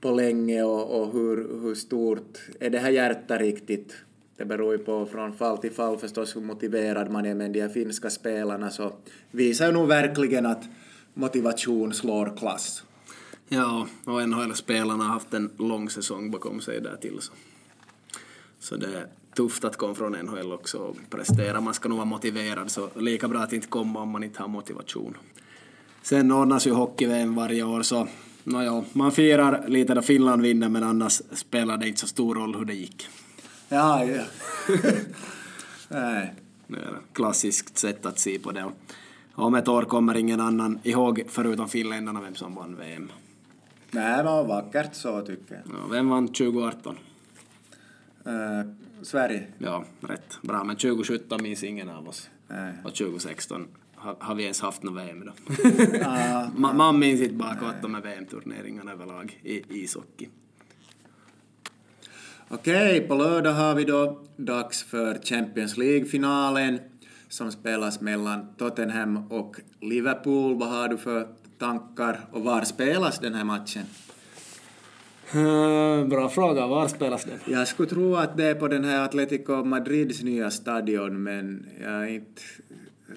[0.00, 3.96] på länge och, och hur, hur stort är det här hjärtat riktigt?
[4.36, 7.60] Det beror ju på från fall till fall förstås hur motiverad man är, men de
[7.60, 8.92] här finska spelarna så
[9.30, 10.64] visar ju nog verkligen att,
[11.14, 12.84] motivation slår klass.
[13.48, 17.32] Ja, och NHL-spelarna har haft en lång säsong bakom sig där till så.
[18.58, 19.06] Så det
[19.40, 21.60] tufft att komma från NHL också och prestera.
[21.60, 24.48] Man ska nog vara motiverad, så lika bra att inte komma om man inte har
[24.48, 25.16] motivation.
[26.02, 28.08] Sen ordnas ju hockey-VM varje år, så
[28.44, 32.54] nåja, man firar lite då Finland vinner, men annars spelar det inte så stor roll
[32.54, 33.08] hur det gick.
[33.68, 34.22] Ja, ja.
[35.88, 36.34] Nej.
[36.66, 38.64] Det är ett klassiskt sätt att se på det.
[39.34, 43.12] Och om ett år kommer ingen annan ihåg, förutom finländarna, vem som vann VM.
[43.90, 45.62] Nej, det var vackert så tycker jag.
[45.66, 46.96] Ja, vem vann 2018?
[48.24, 48.32] Eh,
[49.02, 49.46] Sverige?
[49.58, 50.38] Ja, rätt.
[50.42, 52.30] Bra, men 2017 minns ingen av oss.
[52.48, 52.72] Nej.
[52.84, 55.32] Och 2016 har, har vi ens haft något VM då.
[56.04, 60.28] Ah, Ma- man minns inte bakåt de här VM-turneringarna överlag i ishockey.
[62.48, 66.78] Okej, på lördag har vi då dags för Champions League-finalen
[67.28, 70.58] som spelas mellan Tottenham och Liverpool.
[70.58, 73.82] Vad har du för tankar och var spelas den här matchen?
[75.34, 77.38] Eh, Bra fråga, var spelas den?
[77.54, 81.92] Jag skulle tro att det är på den här Atletico Madrids nya stadion, men jag
[81.92, 82.42] är inte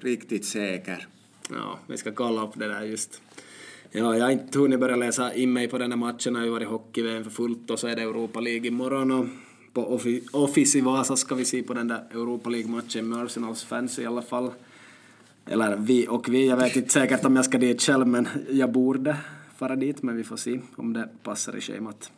[0.00, 1.06] riktigt säker.
[1.50, 3.20] Ja, vi ska kolla upp det där just.
[3.90, 6.44] Ja, jag har inte hunnit börja läsa in mig på den här matchen, jag har
[6.46, 9.26] ju varit hockey för fullt och så är det Europa League imorgon och
[9.72, 13.64] på Offi- Office i Vasa ska vi se på den där Europa League-matchen med Arsenals
[13.64, 14.50] fans i alla fall.
[15.46, 18.72] Eller vi och vi, jag vet inte säkert om jag ska dit själv men jag
[18.72, 19.16] borde
[19.64, 22.12] fara dit men vi får se om det passar i schemat.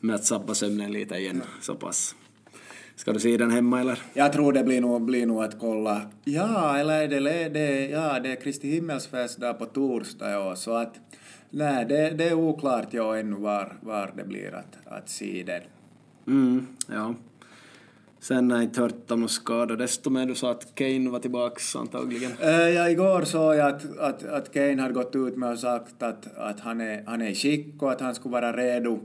[0.00, 2.14] Med att sabba sömnen lite igen så pass.
[2.96, 3.98] Ska du se den hemma eller?
[4.14, 6.10] Jag tror det blir nog, blir nog att kolla.
[6.24, 10.74] Ja, eller är det, det, ja, det är Kristi himmelsfest där på torsdag, ja, så
[10.74, 11.00] att
[11.50, 15.62] nej, det, det är oklart ja, ännu var, var det blir att, att se den.
[16.26, 17.14] Mm, ja.
[18.20, 19.76] Sen har jag inte hört om någon skada.
[19.76, 22.32] Desto mer du sa att Kane var tillbaks antagligen.
[22.40, 26.02] Eh, ja, igår såg jag att, att, att Kane hade gått ut med och sagt
[26.02, 28.98] att, att han, är, han är i skick och att han skulle vara redo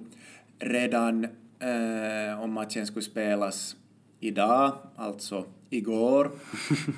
[0.60, 1.24] redan
[1.60, 3.76] eh, om matchen skulle spelas
[4.20, 6.26] idag, alltså igår.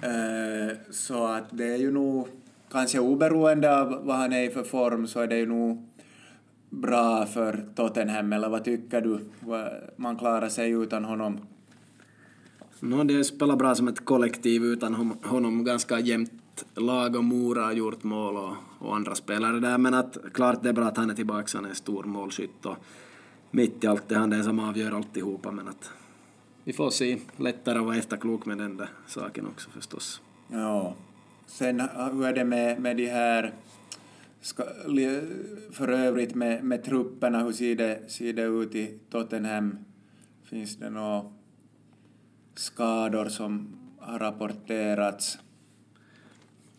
[0.03, 2.27] eh, så att det är ju nog,
[2.71, 5.87] kanske oberoende av vad han är i för form, så är det ju nog
[6.69, 9.19] bra för Tottenham, eller vad tycker du?
[9.95, 11.39] Man klarar sig utan honom.
[12.79, 15.63] No, det spelar bra som ett kollektiv utan honom.
[15.63, 19.77] Ganska jämnt lag och Mora har gjort mål och, och andra spelare där.
[19.77, 22.65] Men att, klart det är bra att han är tillbaka, han är en stor målskytt
[22.65, 22.75] och
[23.51, 25.51] mitt i allt det han är som avgör alltihopa.
[25.51, 25.91] Men att
[26.63, 27.17] vi får se.
[27.37, 30.21] Lättare att vara efterklok med den där saken också förstås.
[30.51, 30.95] Ja.
[31.45, 33.53] Sen äh, hur är det med, med de här,
[34.41, 34.63] ska,
[35.71, 39.77] för övrigt med, med trupperna, hur ser det, ser det ut i Tottenham?
[40.43, 41.36] Finns det några
[42.59, 43.67] skador som
[43.99, 45.39] har rapporterats?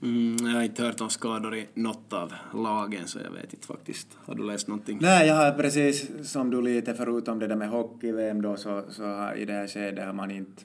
[0.03, 3.67] Mm, jag har inte hört om skador i något av lagen så jag vet inte
[3.67, 4.09] faktiskt.
[4.25, 4.99] Har du läst någonting?
[5.01, 9.05] Nej, jag har precis som du lite förutom det där med hockey-VM då så, så
[9.05, 10.63] har, i det här skedet har man inte,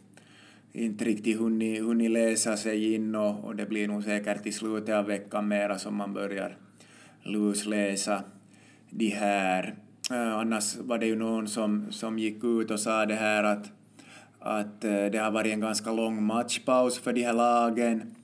[0.71, 4.95] inte riktigt hunnit, hunnit läsa sig in och, och det blir nog säkert i slutet
[4.95, 6.58] av veckan mera som man börjar
[7.23, 8.23] lusläsa
[8.89, 9.76] de här.
[10.12, 13.71] Eh, annars var det ju någon som, som gick ut och sa det här att,
[14.43, 18.15] att eh, det har varit en ganska lång matchpaus för de här lagen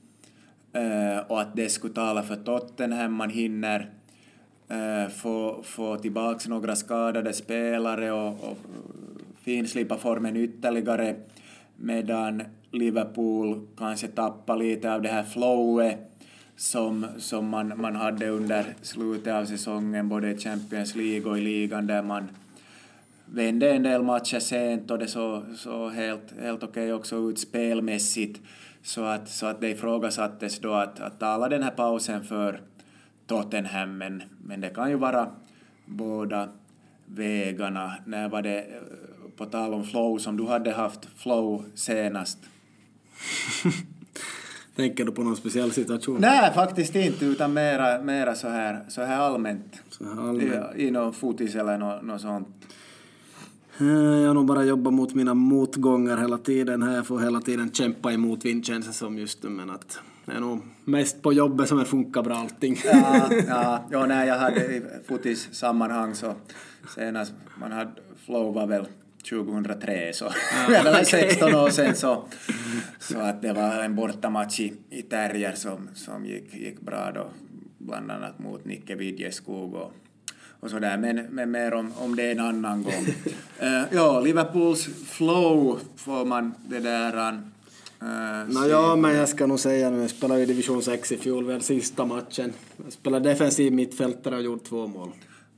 [0.73, 3.13] eh, och att det skulle tala för Tottenham.
[3.13, 3.89] Man hinner
[4.67, 8.57] eh, få, få tillbaka några skadade spelare och, och
[9.41, 11.15] finslipa formen ytterligare
[11.75, 15.97] medan Liverpool kanske tappar lite av det här flowet
[16.55, 21.41] som, som man, man hade under slutet av säsongen, både i Champions League och i
[21.41, 22.27] ligan där man
[23.31, 28.41] vände en del matcher sent och det såg så helt, helt okej också ut spelmässigt.
[28.83, 32.61] Så att, så att det ifrågasattes då att, att tala den här pausen för
[33.27, 35.31] Tottenham, men, men det kan ju vara
[35.85, 36.49] båda
[37.05, 37.93] vägarna.
[38.05, 38.65] När var det, eh,
[39.37, 42.37] på tal om flow, som du hade haft flow senast?
[44.75, 46.21] Tänker du på någon speciell situation?
[46.21, 49.81] Nej, faktiskt inte, utan mera, mera så, här, så här allmänt.
[49.89, 50.75] Så här allmänt.
[50.75, 52.47] I någon fotis eller något, något sånt.
[53.79, 56.95] Eh, Jag har nog bara jobbat mot mina motgångar hela tiden här.
[56.95, 59.49] Jag får hela tiden kämpa emot vind känns det som just nu.
[59.49, 62.77] Men att det är nog mest på jobbet som det funkar bra allting.
[62.85, 66.35] Ja, ja, ja nej, jag hade i fotis-sammanhang så
[66.95, 67.91] senast man hade
[68.25, 68.85] flow var väl
[69.29, 70.25] 2003 så
[70.67, 72.23] det var 16 år sedan så,
[72.99, 77.27] så att det var en bortamatch i, i Terrier som, som gick, gick bra då
[77.77, 79.93] bland annat mot Nicke Vidjeskog och,
[80.59, 83.05] och sådär men, men mer om, om det en annan gång.
[83.63, 87.39] Uh, ja, Liverpools flow får man det där uh,
[88.47, 91.45] Nå ja, men jag ska nog säga nu, jag spelade i division 6 i fjol,
[91.45, 92.53] väl sista matchen.
[92.83, 95.09] Jag spelade defensiv mittfältare och gjorde två mål.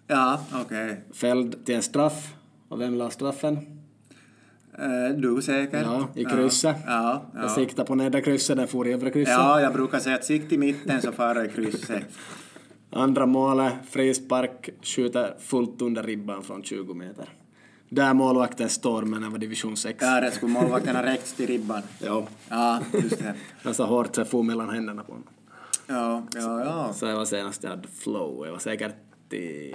[0.08, 0.86] Ja, okej.
[0.86, 0.96] Okay.
[1.14, 2.34] Fälld till en straff.
[2.72, 3.58] Och vem la straffen?
[4.80, 5.86] Uh, du säkert.
[5.86, 6.76] Ja, i krysset.
[6.86, 7.42] Ja, ja.
[7.42, 9.34] Jag siktade på nedre krysset, den for i övre krysset.
[9.34, 12.04] Ja, jag brukar säga att sikt i mitten så far i krysset.
[12.94, 17.30] Andra målet, frispark, skjuter fullt under ribban från 20 meter.
[17.90, 19.98] Där målvakten står, men det var division 6.
[20.02, 21.82] Ja, det skulle målvakten ha räckt till ribban.
[22.00, 22.28] Ja.
[22.50, 23.36] Ja, just det.
[23.64, 25.28] Jag så hårt så jag for mellan händerna på honom.
[25.88, 26.94] Ja, ja, ja.
[26.94, 28.46] Så jag var senast jag hade flow.
[28.46, 29.74] Jag var säkert i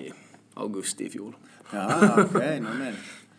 [0.55, 1.37] augusti i fjol.
[1.73, 2.95] Ja, okej, okay, no, men.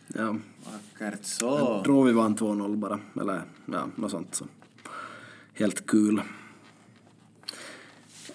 [0.08, 0.36] Ja.
[0.66, 1.46] Vackert så.
[1.46, 4.36] Jag tror vi vann 2-0 bara, eller ja, något sånt.
[4.36, 4.46] Så.
[5.54, 6.22] Helt kul.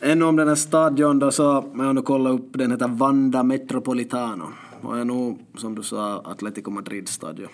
[0.05, 1.43] Ännu om den här stadion då så,
[1.75, 4.49] jag har nu kollat upp, den heter Vanda Metropolitano
[4.81, 7.49] och är nog, som du sa, Atletico Madrid-stadion.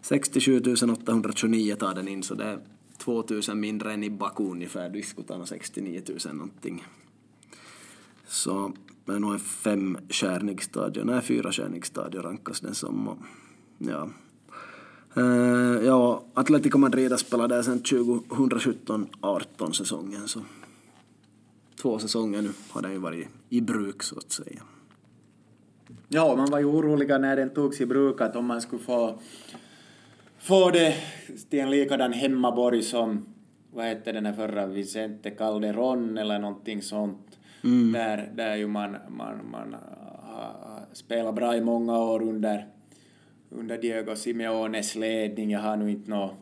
[0.00, 2.58] 67 829 tar den in, så det är
[2.98, 4.88] 2000 mindre än i Baku ungefär.
[4.88, 6.84] Disco 69 000 någonting.
[8.26, 8.72] Så
[9.04, 13.08] det är nog en femstjärnig stadion, nej fyrastjärnig stadion rankas den som.
[13.08, 13.18] Och,
[13.78, 14.08] ja.
[15.16, 20.40] Uh, ja, Atletico Madrid har spelat där sedan 2017-18 säsongen så
[21.82, 24.62] två säsonger nu har den ju varit i bruk så att säga.
[26.08, 29.18] Ja, man var ju oroliga när den togs i bruk att om man skulle få,
[30.38, 30.94] få det
[31.50, 33.26] till en likadan hemmaborg som,
[33.72, 37.38] vad hette den här förra, Vicente Calderon eller någonting sånt.
[37.64, 37.92] Mm.
[37.92, 39.76] Där, där ju man, man, man
[40.22, 42.66] har spelat bra i många år under,
[43.50, 45.50] under Diego Simeones ledning.
[45.50, 46.34] Jag har nu inte något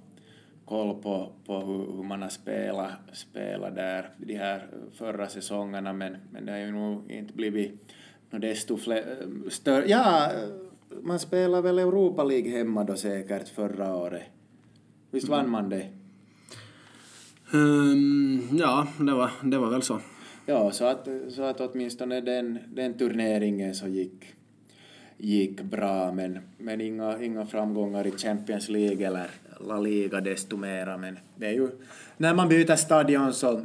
[0.67, 6.17] koll på, på hur, hur, man har spelat, spelat där de här förra säsongerna men,
[6.33, 7.93] men det har ju nog inte blivit
[8.31, 8.79] no desto
[9.51, 9.89] större.
[9.89, 10.31] Ja,
[11.03, 14.23] man spelar väl Europa League hemma då säkert förra året.
[15.11, 15.87] Visst vann man det?
[17.53, 20.01] Um, ja, det var, det var väl så.
[20.47, 24.25] Ja, så att, så att åtminstone den, den turneringen så gick,
[25.17, 30.97] gick bra, men, men inga, inga framgångar i Champions League eller La Liga desto mera.
[30.97, 31.69] Men det är ju,
[32.17, 33.63] när man byter stadion så,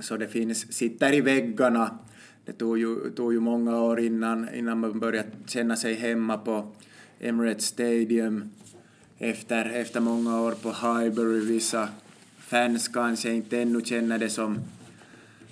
[0.00, 1.98] så det finns, sitter i väggarna
[2.44, 6.66] det tog ju, tog ju många år innan, innan man började känna sig hemma på
[7.20, 8.50] Emirates Stadium.
[9.18, 11.88] Efter, efter många år på Highbury, vissa
[12.38, 14.58] fans kanske inte ännu känner det som,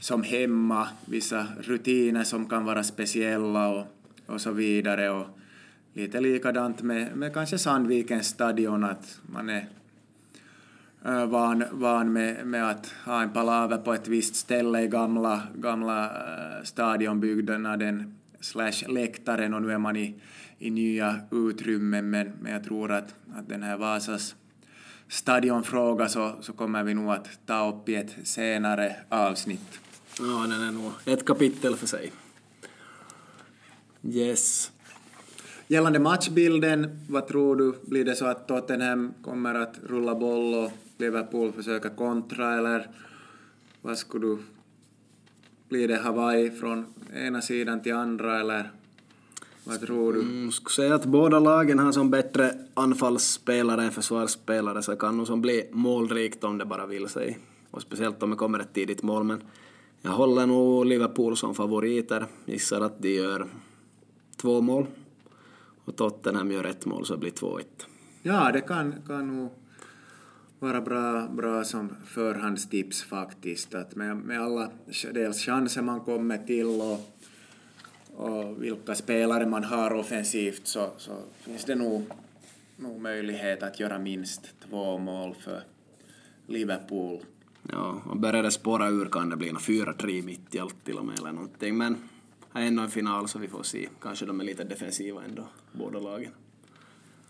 [0.00, 3.86] som hemma, vissa rutiner som kan vara speciella och,
[4.26, 5.10] och så vidare.
[5.10, 5.26] Och
[5.94, 9.68] lite likadant med, med kanske Sandvikens stadion, att man är
[11.04, 15.42] eh, van, van med, med att ha en palaver på ett visst ställe i gamla,
[15.54, 20.14] gamla eh, stadionbyggnaden slash läktaren och nu är man i,
[20.58, 24.34] i nya utrymmen men, men jag tror att, att den här Vasas
[25.08, 29.80] stadionfråga så, så kommer vi nog att ta upp i ett senare avsnitt.
[30.18, 32.12] Ja, den är nog ett kapitel för sig.
[34.02, 34.72] Yes.
[35.70, 37.74] Gällande matchbilden, vad tror du?
[37.82, 42.88] Blir det så att Tottenham kommer att rulla boll och Liverpool försöka kontra eller
[43.82, 44.38] vad skulle du...
[45.68, 48.70] Blir det Hawaii från ena sidan till andra eller
[49.64, 50.20] vad tror du?
[50.20, 55.26] Mm, skulle säga att båda lagen har som bättre anfallsspelare än försvarsspelare så kan nog
[55.26, 57.38] som bli målrikt om det bara vill sig.
[57.70, 59.42] Och speciellt om det kommer ett tidigt mål men
[60.02, 62.26] jag håller nog Liverpool som favoriter.
[62.44, 63.46] Gissar att de gör
[64.36, 64.86] två mål.
[65.90, 67.64] Och Tottenham gör ett mål så det blir 2-1.
[68.22, 69.50] Ja, det kan, kan nog
[70.58, 73.74] vara bra, bra som förhandstips faktiskt.
[73.74, 74.70] Att med, med alla
[75.12, 77.00] dels chanser man kommer till och,
[78.16, 82.06] och vilka spelare man har offensivt så, så finns det nog,
[82.76, 85.62] nog möjlighet att göra minst två mål för
[86.46, 87.20] Liverpool.
[87.72, 91.06] Ja, och börjar det spåra ur kan det bli 4-3 mitt i allt till och
[91.06, 91.76] med eller någonting.
[91.76, 92.00] Men det
[92.52, 93.88] är ändå en final så vi får se.
[94.02, 96.32] Kanske de är lite defensiva ändå, båda lagen.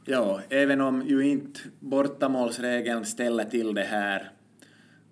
[0.04, 4.32] Ja, även om ju inte bortamålsregeln ställer till det här.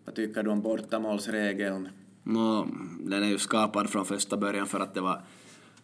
[0.04, 1.88] Vad tycker du om bortamålsregeln?
[2.22, 2.68] No,
[3.00, 5.20] den är ju skapad från första början för att det var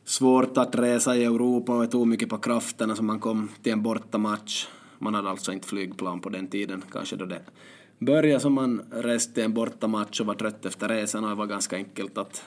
[0.05, 3.73] svårt att resa i Europa och det tog mycket på krafterna så man kom till
[3.73, 4.67] en bortamatch.
[4.99, 7.43] Man hade alltså inte flygplan på den tiden, kanske då det
[7.99, 11.77] började som man reste en bortamatch och var trött efter resan och det var ganska
[11.77, 12.45] enkelt att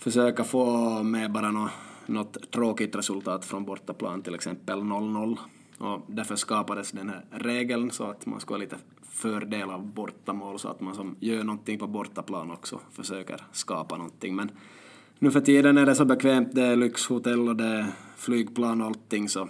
[0.00, 1.70] försöka få med bara något,
[2.06, 5.38] något tråkigt resultat från bortaplan, till exempel 0-0.
[5.78, 10.58] Och därför skapades den här regeln så att man ska ha lite fördel av bortamål
[10.58, 14.36] så att man som gör någonting på bortaplan också försöker skapa någonting.
[14.36, 14.50] Men
[15.18, 17.86] nu för tiden är det så bekvämt, det är lyxhotell och det är
[18.16, 19.48] flygplan och allting så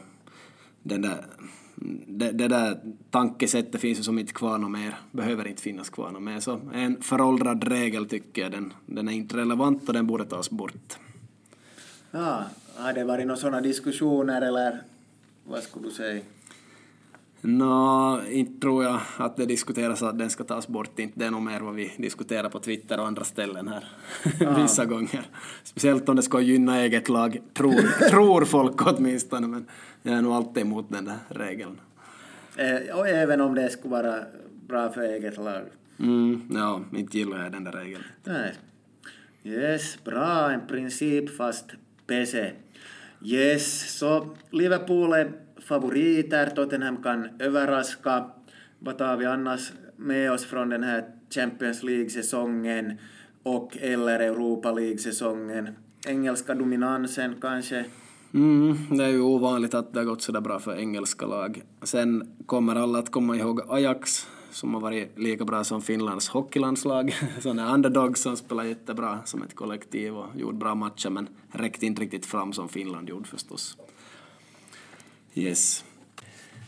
[0.82, 1.24] den där
[2.06, 6.10] det, det där tankesättet finns ju som inte kvar något mer, behöver inte finnas kvar
[6.10, 6.40] något mer.
[6.40, 10.50] Så en föråldrad regel tycker jag, den, den är inte relevant och den borde tas
[10.50, 10.98] bort.
[12.10, 12.44] Ja,
[12.76, 14.82] har det varit några sådana diskussioner eller
[15.44, 16.22] vad skulle du säga?
[17.42, 20.98] Nå, inte tror jag att det diskuteras att den ska tas bort.
[20.98, 23.84] Inte det är nog mer vad vi diskuterar på Twitter och andra ställen här
[24.62, 25.26] vissa gånger.
[25.62, 29.46] Speciellt om det ska gynna eget lag, tror, tror folk åtminstone.
[29.46, 29.66] Men
[30.02, 31.80] jag är nog alltid emot den där regeln.
[32.56, 34.24] Eh, och även om det skulle vara
[34.68, 35.62] bra för eget lag?
[35.98, 38.04] Mm, ja, inte gillar jag den där regeln.
[38.24, 38.54] Nej.
[39.44, 40.50] Yes, bra.
[40.50, 41.64] En principfast
[42.06, 42.52] PC.
[43.24, 45.32] Yes, så Liverpool är
[45.70, 46.50] favoriter.
[46.50, 48.24] Tottenham kan överraska.
[48.78, 51.04] Vad tar vi annars med oss från den här
[51.34, 52.98] Champions League-säsongen
[53.42, 55.68] och eller Europa League-säsongen?
[56.06, 57.84] Engelska dominansen kanske?
[58.34, 61.62] Mm, det är ju ovanligt att det har gått sådär bra för engelska lag.
[61.82, 67.14] Sen kommer alla att komma ihåg Ajax som har varit lika bra som Finlands hockeylandslag.
[67.40, 72.02] Sådana underdogs som spelar jättebra som ett kollektiv och gjorde bra matcher men räckte inte
[72.02, 73.76] riktigt fram som Finland gjorde förstås.
[75.40, 75.84] Yes.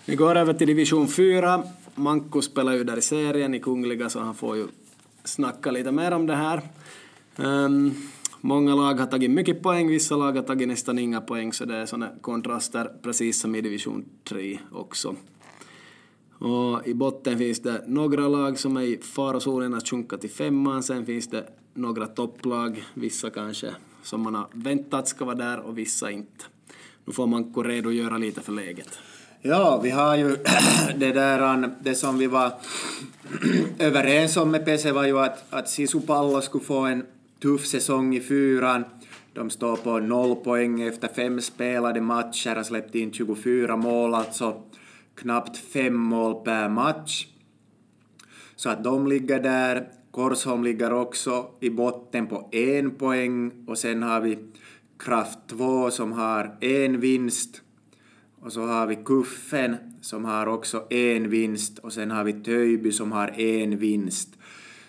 [0.04, 1.62] Vi går över till division 4.
[1.94, 4.66] Manko spelar ju där i serien i Kungliga så han får ju
[5.24, 6.62] snacka lite mer om det här.
[7.36, 7.94] Um,
[8.40, 11.76] många lag har tagit mycket poäng, vissa lag har tagit nästan inga poäng så det
[11.76, 15.16] är sådana kontraster precis som i division 3 också.
[16.38, 20.82] Och I botten finns det några lag som är i farozonen att sjunka till femman,
[20.82, 25.78] sen finns det några topplag, vissa kanske som man har väntat ska vara där och
[25.78, 26.44] vissa inte.
[27.04, 28.98] Nu får man redogöra lite för läget.
[29.42, 30.36] Ja, vi har ju
[30.96, 32.52] det där, det som vi var
[33.78, 37.06] överens om med PC var ju att, att Sisupallo skulle få en
[37.42, 38.84] tuff säsong i fyran.
[39.32, 44.62] De står på noll poäng efter fem spelade matcher, och släppte in 24 mål, alltså
[45.14, 47.26] knappt fem mål per match.
[48.56, 49.88] Så att de ligger där.
[50.10, 54.38] Korsholm ligger också i botten på en poäng och sen har vi
[55.04, 57.62] Kraft 2 som har en vinst
[58.40, 62.92] och så har vi Kuffen som har också en vinst och sen har vi Töjby
[62.92, 64.28] som har en vinst.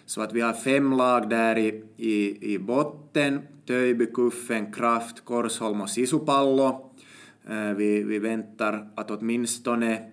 [0.06, 3.42] Så att vi har fem lag där i, i, i botten.
[3.66, 6.92] Töjby, Kuffen, Kraft, Korsholm och Sisupallo.
[7.50, 10.10] Eh, vi, vi väntar att åtminstone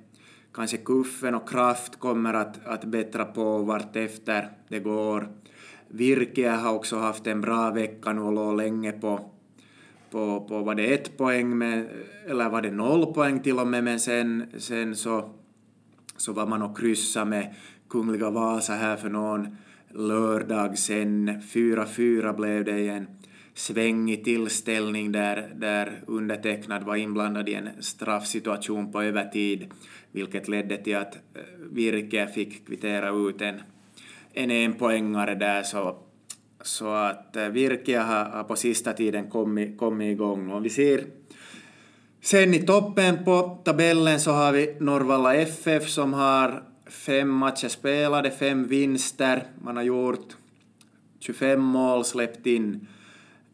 [0.54, 5.28] kanske Kuffen och Kraft kommer att, att bättra på vartefter det går.
[5.88, 9.30] Virke har också haft en bra vecka nu och låg länge på
[10.10, 11.88] på, på var det ett poäng med,
[12.26, 15.30] eller var det noll poäng till och med, men sen, sen så,
[16.16, 17.54] så var man och kryssa med
[17.88, 19.56] Kungliga Vasa här för någon
[19.94, 21.40] lördag sen.
[21.40, 23.06] 4-4 blev det i en
[23.54, 29.66] svängig tillställning där, där undertecknad var inblandad i en straffsituation på övertid,
[30.12, 31.20] vilket ledde till att eh,
[31.70, 33.60] Virke fick kvittera ut en,
[34.32, 35.98] en enpoängare där, så
[36.62, 40.50] så att eh, Virkia har, på sista tiden kommit, kommit igång.
[40.50, 41.04] Och vi ser
[42.20, 48.30] sen i toppen på tabellen så har vi Norvalla FF som har fem matcher spelade,
[48.30, 49.42] fem vinster.
[49.62, 50.36] Man har gjort
[51.18, 52.86] 25 mål, släppt in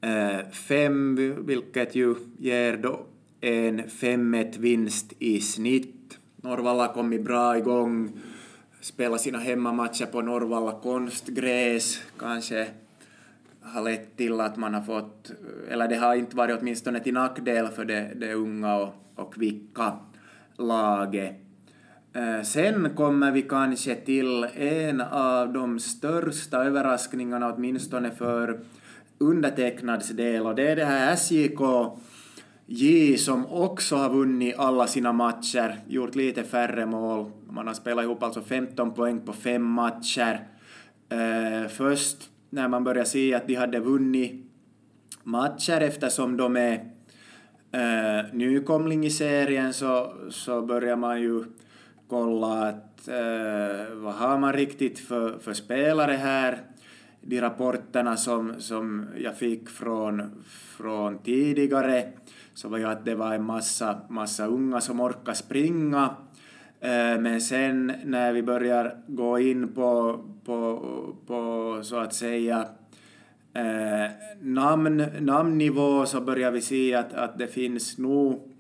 [0.01, 3.07] eh, fem, vilket ju ger då
[3.41, 6.19] en 5-1 vinst i snitt.
[6.37, 8.13] Norvalla har kommit bra igång,
[8.81, 12.67] spelar sina hemmamatcher på Norvalla konstgräs, kanske
[13.67, 15.31] har lett till att man har fått,
[15.69, 19.93] eller det har inte varit åtminstone till nackdel för det, det unga och, och kvicka
[20.57, 21.35] laget.
[22.13, 28.61] Eh, sen kommer vi kanske till en av de största överraskningarna, åtminstone för
[29.19, 31.61] undertecknads del, och det är det här SJK
[32.69, 37.31] J som också har vunnit alla sina matcher, gjort lite färre mål.
[37.51, 40.49] Man har spelat ihop alltså 15 poäng på fem matcher.
[41.09, 44.47] Eh, först när man börjar se att de hade vunnit
[45.23, 46.85] matcher eftersom de är
[47.73, 51.45] äh, nykomling i serien så, så börjar man ju
[52.09, 56.59] kolla att äh, vad har man riktigt för, för spelare här.
[57.21, 60.45] De rapporterna som, som jag fick från,
[60.77, 62.13] från tidigare
[62.55, 66.17] så var ju att det var en massa, massa unga som orkar springa
[66.87, 70.83] Eh, men sen när vi börjar gå in på, på,
[71.27, 72.69] på så att säga
[73.55, 74.11] eh,
[74.41, 78.53] namn, namnnivå så börjar vi se att, att det finns nog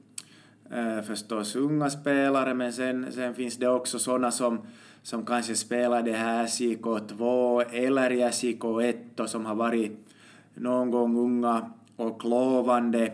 [0.70, 4.58] eh, förstås unga spelare men sen, sen finns det också sådana som,
[5.02, 10.08] som kanske spelar det här SJK 2 eller i SJK 1 och som har varit
[10.54, 13.12] någon gång unga och lovande.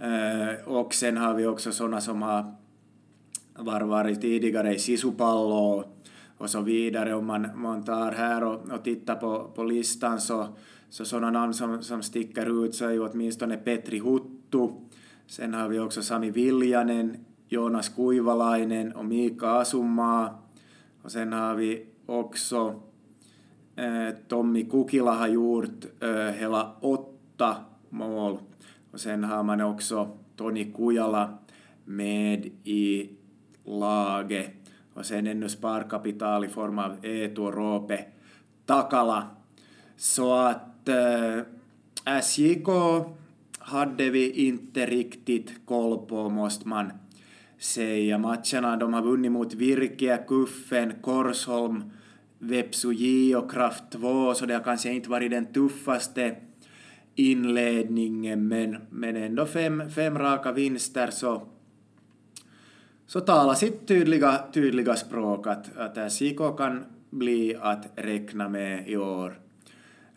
[0.00, 2.54] Eh, och sen har vi också sådana som har
[3.58, 5.84] var varit tidigare i sisupallo
[6.38, 7.14] och så vidare.
[7.14, 10.46] Om man, man tar här och, och tittar på, på listan så,
[10.90, 14.68] så sådana namn som, som sticker ut så är ju åtminstone Petri Huttu.
[15.26, 17.16] Sen har vi också Sami Viljanen,
[17.48, 20.38] Jonas Kuivalainen och Mika Asummaa.
[21.02, 22.80] Och sen har vi också
[23.76, 27.56] eh, Tommi Kukila har gjort eh, hela åtta
[27.90, 28.38] mål.
[28.92, 31.38] Och sen har man också Toni Kujala
[31.84, 33.10] med i
[33.64, 34.50] laget.
[34.94, 38.04] Och sen ännu sparkapital i form av Eetu och Roope
[38.66, 39.26] Takala.
[39.96, 41.38] Så att eh,
[42.04, 42.68] äh, SJK
[43.58, 46.92] hade vi inte riktigt koll på, måste man
[47.58, 48.18] säga.
[48.18, 51.84] Matcherna de har vunnit mot Virke, Kuffen, Korsholm,
[52.38, 56.36] Vepsu J och Kraft 2, så det har kanske inte varit den tuffaste
[57.14, 61.48] inledningen, men, men ändå fem, fem raka vinster så,
[63.06, 69.38] så tala sitt tydliga, tydliga språk att, att kan bli att räkna med i år.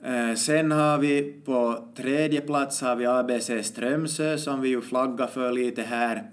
[0.03, 5.27] Äh, sen har vi på tredje plats har vi ABC Strömsö som vi ju flaggar
[5.27, 6.23] för lite här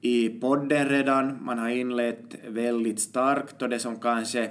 [0.00, 1.44] i podden redan.
[1.44, 4.50] Man har inlett väldigt starkt och det som kanske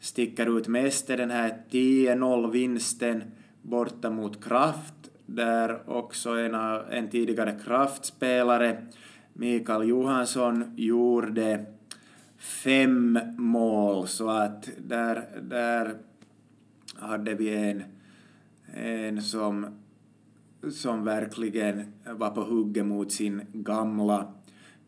[0.00, 3.22] sticker ut mest är den här 10-0-vinsten
[3.62, 4.94] borta mot Kraft,
[5.26, 8.86] där också en, av, en tidigare Kraftspelare,
[9.38, 11.64] Mikael Johansson, gjorde
[12.38, 15.94] fem mål, så att där, där
[16.94, 17.82] hade vi en,
[18.74, 19.66] en som,
[20.72, 24.32] som verkligen var på hugget mot sin gamla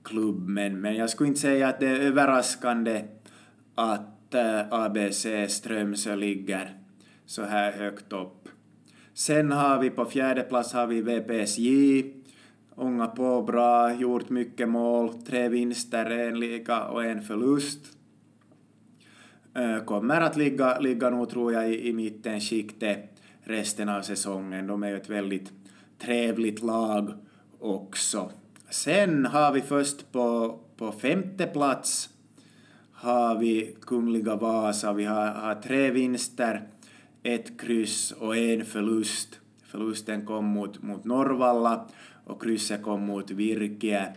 [0.03, 3.05] klubb, men, men jag skulle inte säga att det är överraskande
[3.75, 6.77] att eh, ABC Strömsö ligger
[7.27, 8.49] så här högt upp.
[9.15, 12.18] Sen har vi på fjärde plats har vi VPSJ,
[12.79, 17.81] ångat på bra, gjort mycket mål, tre vinster, en liga och en förlust.
[19.55, 24.67] Eh, kommer att ligga, ligga nog tror jag i, i mittenskiktet resten av säsongen.
[24.67, 25.53] De är ju ett väldigt
[25.99, 27.13] trevligt lag
[27.59, 28.31] också.
[28.71, 32.11] Sen har vi först på, på femte plats
[32.93, 34.93] har vi Kungliga Vasa.
[34.93, 36.69] Vi har, har tre vinster,
[37.23, 39.41] ett kryss och en förlust.
[39.65, 41.87] Förlusten kom mot, mot Norvalla
[42.29, 44.13] och krysset kom mot Virke.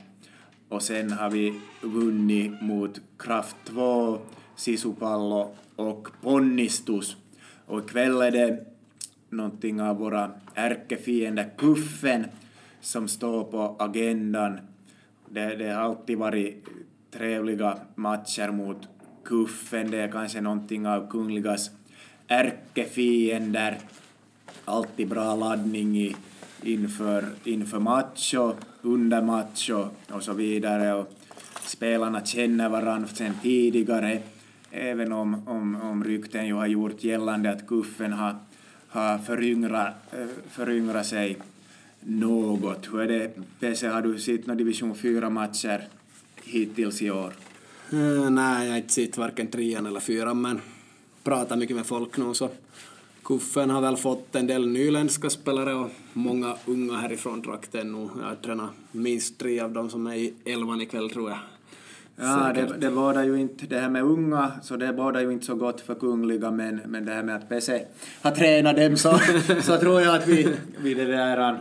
[0.70, 4.20] Och sen har vi vunnit mot Kraft 2,
[4.56, 7.18] Sisupallo och Ponnistus.
[7.66, 8.66] Och ikväll är det
[9.30, 12.26] någonting av våra ärkefiender Kuffen
[12.82, 14.60] som står på agendan.
[15.30, 16.66] Det, det har alltid varit
[17.12, 18.78] trevliga matcher mot
[19.24, 21.72] Kuffen, det är kanske någonting av Kungligas
[22.28, 23.78] ärkefiender.
[24.66, 26.16] Alltid bra laddning i,
[26.64, 30.94] inför, inför match och under match och, och så vidare.
[30.94, 31.14] Och
[31.66, 34.20] spelarna känner varandra sen tidigare,
[34.72, 38.36] även om, om, om rykten ju har gjort gällande att Kuffen har,
[38.88, 41.38] har föryngrat, eh, föryngra sig
[42.00, 42.88] något.
[42.92, 45.82] Hur är det, PC, har du sett några division 4-matcher
[46.44, 47.34] hittills i år?
[47.92, 50.62] Mm, nej, jag har inte sett varken trean eller fyran, men
[51.24, 52.50] pratar mycket med folk nu så
[53.32, 58.10] Kuffen har väl fått en del nyländska spelare och många unga härifrån trakten nu.
[58.22, 61.40] Jag har tränat minst tre av dem som är i elvan ikväll tror jag.
[62.16, 65.46] Ja, det, det bådar ju inte, det här med unga, så det bådar ju inte
[65.46, 67.86] så gott för Kungliga, men, men det här med att PC
[68.22, 69.20] har tränat dem så,
[69.62, 71.60] så tror jag att vi, vi det där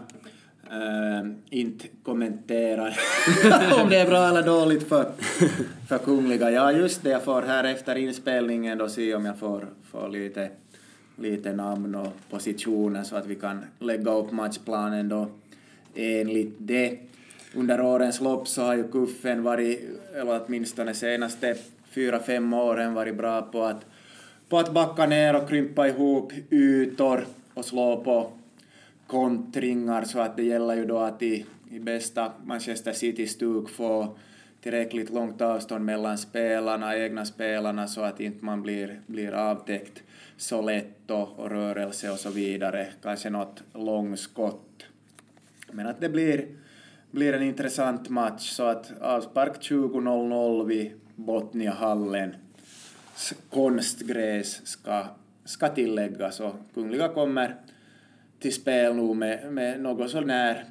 [0.72, 2.98] Uh, inte kommenterar
[3.82, 5.12] om det är bra eller dåligt för,
[5.88, 6.50] för Kungliga.
[6.50, 10.50] Ja, just det, jag får här efter inspelningen då se om jag får, får lite,
[11.20, 15.28] lite namn och positioner så att vi kan lägga upp matchplanen då
[15.94, 16.98] enligt det.
[17.54, 19.80] Under årens lopp så har ju Kuffen varit,
[20.14, 21.56] eller åtminstone senaste
[21.90, 23.84] fyra, fem åren varit bra på att,
[24.48, 28.32] på att backa ner och krympa ihop ytor och slå på
[29.06, 34.16] kontringar så att det gäller ju då att i, i bästa Manchester City-stuk få
[34.62, 40.02] tillräckligt långt avstånd mellan spelarna, egna spelarna så att inte man blir, blir avtäckt
[40.40, 44.84] Soletto och, och rörelse och så vidare, kanske något långskott.
[45.70, 46.46] Men att det blir,
[47.10, 52.34] blir en intressant match så att avspark 20.00 vid Botniahallen
[53.50, 55.06] konstgräs ska,
[55.44, 57.56] ska tilläggas och Kungliga kommer
[58.38, 60.64] till spel nu med, med något sånär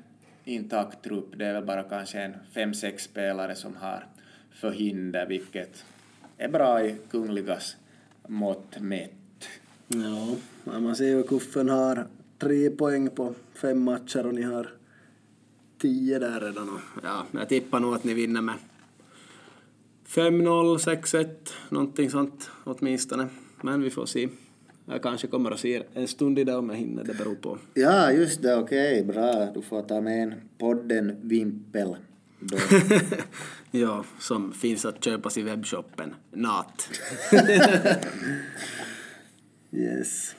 [0.45, 1.38] intakt trupp.
[1.38, 4.07] Det är väl bara kanske en fem, sex spelare som har
[4.51, 5.86] förhinder, vilket
[6.38, 7.78] är bra i Kungligas
[8.28, 9.18] mått mätt.
[9.91, 10.35] Ja,
[10.79, 12.07] man ser ju Kuffen har
[12.39, 14.73] tre poäng på fem matcher och ni har
[15.81, 16.79] tio där redan.
[17.03, 18.55] Ja, jag tippar nog att ni vinner med
[20.07, 21.27] 5-0, 6-1,
[21.69, 23.27] någonting sånt åtminstone.
[23.61, 24.29] Men vi får se.
[24.85, 27.57] Jag kanske kommer att se en stund idag om jag hinner, det beror på.
[27.73, 29.45] Ja, just det, okej, bra.
[29.53, 31.95] Du får ta med en podden-vimpel.
[33.71, 36.15] ja, som finns att köpas i webbshoppen.
[36.31, 36.89] Nat.
[39.72, 40.36] yes.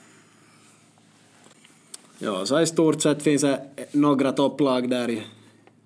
[2.19, 5.23] Ja, så i stort sett finns det några topplag där i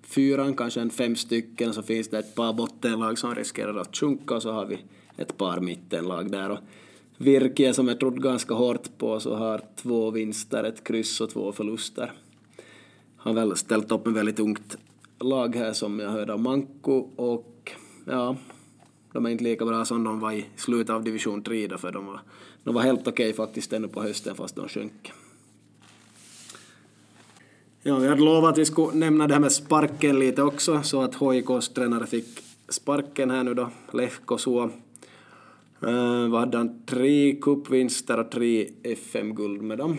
[0.02, 4.34] fyran, kanske en fem stycken, så finns det ett par bottenlag som riskerar att sjunka
[4.34, 4.78] och så har vi
[5.16, 6.50] ett par mittenlag där.
[6.50, 6.58] Och
[7.18, 11.52] Virke som jag trodde ganska hårt på så har två vinster, ett kryss och två
[11.52, 12.12] förluster.
[13.16, 14.76] Har väl ställt upp en väldigt ungt
[15.20, 17.72] lag här som jag hörde av Manko och
[18.04, 18.36] ja,
[19.12, 21.92] de är inte lika bra som de var i slutet av division 3 då, för
[21.92, 22.20] de var,
[22.66, 25.12] de var helt okej faktiskt ännu på hösten fast de sjönk.
[27.82, 31.02] Ja, vi hade lovat att vi skulle nämna det här med sparken lite också, så
[31.02, 32.26] att HIKs tränare fick
[32.68, 34.70] sparken här nu då, Lehko Suo.
[35.84, 36.82] Uh, vad hade han?
[36.86, 39.98] Tre cupvinster och tre FM-guld med dem.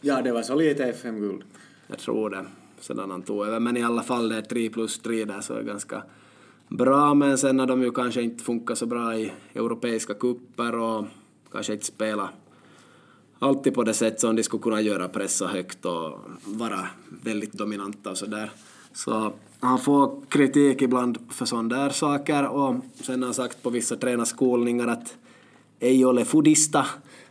[0.00, 1.44] Ja, det var så lite FM-guld.
[1.86, 2.44] Jag tror det,
[2.80, 3.60] sedan han tog över.
[3.60, 6.02] Men i alla fall, det är tre plus tre där, så är det ganska
[6.68, 7.14] bra.
[7.14, 11.04] Men sen har de ju kanske inte funkat så bra i europeiska kupper och
[11.52, 12.30] kanske inte spela
[13.38, 16.86] alltid på det sätt som de skulle kunna göra, pressa högt och vara
[17.24, 18.50] väldigt dominanta och sådär.
[18.92, 23.70] Så han får kritik ibland för sådana där saker och sen har han sagt på
[23.70, 25.16] vissa tränarskolningar att
[25.80, 26.86] ej ole fudista,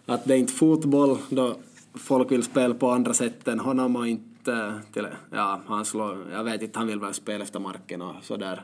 [0.06, 1.56] att det är inte fotboll då
[1.94, 6.44] folk vill spela på andra sätt än honom och inte till, ja, han slår, jag
[6.44, 8.64] vet inte, han vill väl spela efter marken och sådär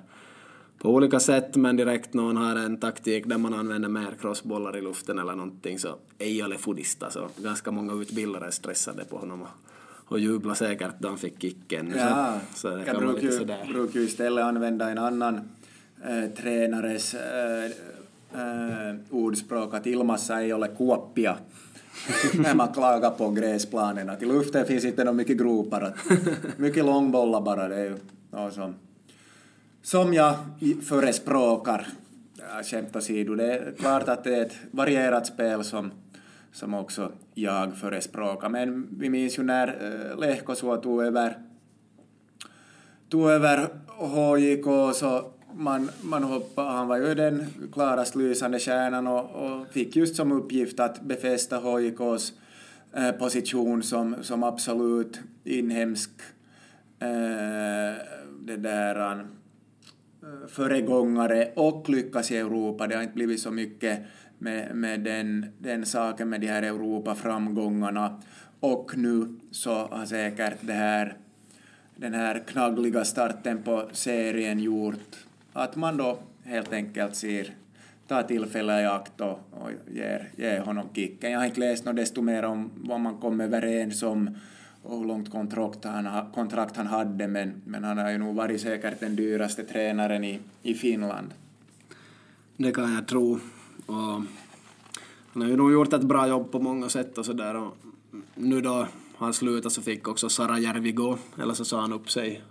[0.78, 4.82] på olika sätt, men direkt någon har en taktik där man använder mer crossbollar i
[4.82, 9.48] luften eller någonting så ej ole fudista, så ganska många utbildare stressade på honom och,
[10.12, 11.94] och jublar säkert då han fick kicken.
[11.98, 15.36] Ja, så, så det jag brukar ju, brukar ju istället använda en annan
[16.06, 17.66] äh, tränares äh,
[18.34, 21.38] äh, ordspråk att ilmassa ei ole kuoppia.
[22.34, 24.10] när man klagar på gräsplanen.
[24.10, 25.94] Att I luften finns inte något mycket gropar.
[26.58, 27.68] Mycket långbollar bara.
[27.68, 27.98] Det är ju
[28.32, 28.76] något som,
[29.88, 30.36] som jag
[30.84, 31.88] förespråkar.
[32.64, 33.36] Skämt åsido.
[33.36, 35.92] Det är klart att det är ett varierat spel som,
[36.52, 38.50] som också jag förespråkar.
[38.50, 41.38] Men vi minns ju när eh, Lehkosuo tog över
[43.10, 43.68] tog över
[43.98, 49.96] HJK så man, man hoppade, han var ju den klarast lysande stjärnan och, och fick
[49.96, 52.34] just som uppgift att befästa HJKs
[52.94, 56.12] eh, position som, som absolut inhemsk
[57.00, 57.08] eh,
[58.40, 59.26] det där,
[60.48, 62.88] föregångare och lyckas i Europa.
[62.88, 64.00] Det har inte blivit så mycket
[64.38, 68.22] med, med den, den saken med de här Europa-framgångarna.
[68.60, 71.18] Och nu så har säkert det här
[71.96, 77.50] den här knaggliga starten på serien gjort att man då helt enkelt ser,
[78.08, 81.32] tar tillfället i akt och, och ger, ger honom kicken.
[81.32, 84.38] Jag har inte läst något desto mer om vad man kom överens om
[84.84, 88.62] och hur långt kontrakt han, kontrakt han hade, men, men han har ju nog varit
[88.62, 91.34] säkert den dyraste tränaren i, i Finland.
[92.58, 93.40] Det kan jag tro.
[93.86, 94.22] Och
[95.34, 97.56] han har ju nog gjort ett bra jobb på många sätt och sådär.
[97.56, 97.78] Och
[98.36, 102.10] nu då han slutade så fick också Sara Järvi gå, eller så sa han upp
[102.10, 102.42] sig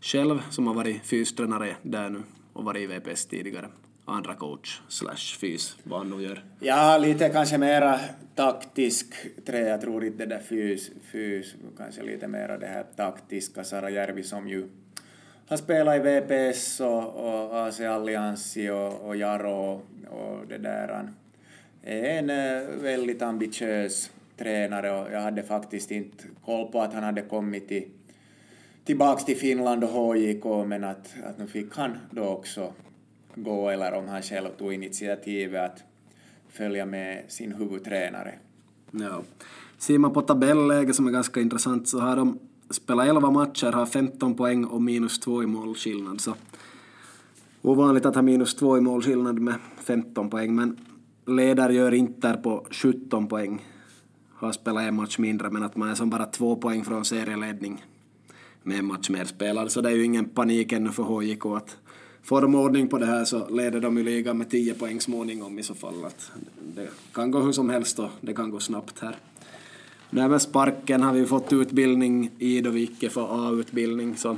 [0.00, 2.22] själv som har varit fystränare där nu
[2.52, 3.68] och varit i VPS tidigare.
[4.08, 6.44] Andra coach slash fys, vad han nu gör.
[6.60, 8.00] Ja, lite kanske mera
[8.34, 9.14] taktisk
[9.46, 9.68] trä.
[9.68, 13.64] Jag tror inte det där fys, fys kanske lite mera det här taktiska.
[13.64, 14.68] Sara Järvi som ju
[15.48, 20.88] har spelat i VPS och, och AC Alliansi och, och Jaro och det där.
[20.88, 21.16] Han
[21.82, 27.02] är en eh, väldigt ambitiös tränare och jag hade faktiskt inte koll på att han
[27.02, 27.88] hade kommit till,
[28.84, 32.72] tillbaks till Finland och HJK men att, att nu fick han då också
[33.36, 35.82] gå eller om han själv tog initiativet att
[36.48, 38.34] följa med sin huvudtränare.
[38.90, 39.22] Ja.
[39.78, 42.38] Ser man på tabelläget som är ganska intressant så har de
[42.70, 46.20] spelat 11 matcher, har 15 poäng och minus 2 i målskillnad.
[46.20, 46.34] Så
[47.62, 50.78] ovanligt att ha minus 2 i målskillnad med 15 poäng, men
[51.26, 53.64] leder gör Inter på 17 poäng.
[54.34, 57.84] Har spelat en match mindre, men att man är som bara två poäng från serieledning
[58.62, 59.72] med en match mer spelad.
[59.72, 61.76] Så det är ju ingen panik ännu för HJK att
[62.26, 65.58] får de ordning på det här så leder de ju ligan med 10 poäng småningom
[65.58, 66.04] i så fall.
[66.04, 66.32] Att
[66.74, 69.16] det kan gå hur som helst och det kan gå snabbt här.
[70.10, 74.36] Det är med sparken har vi fått utbildning i då vi icke får A-utbildning så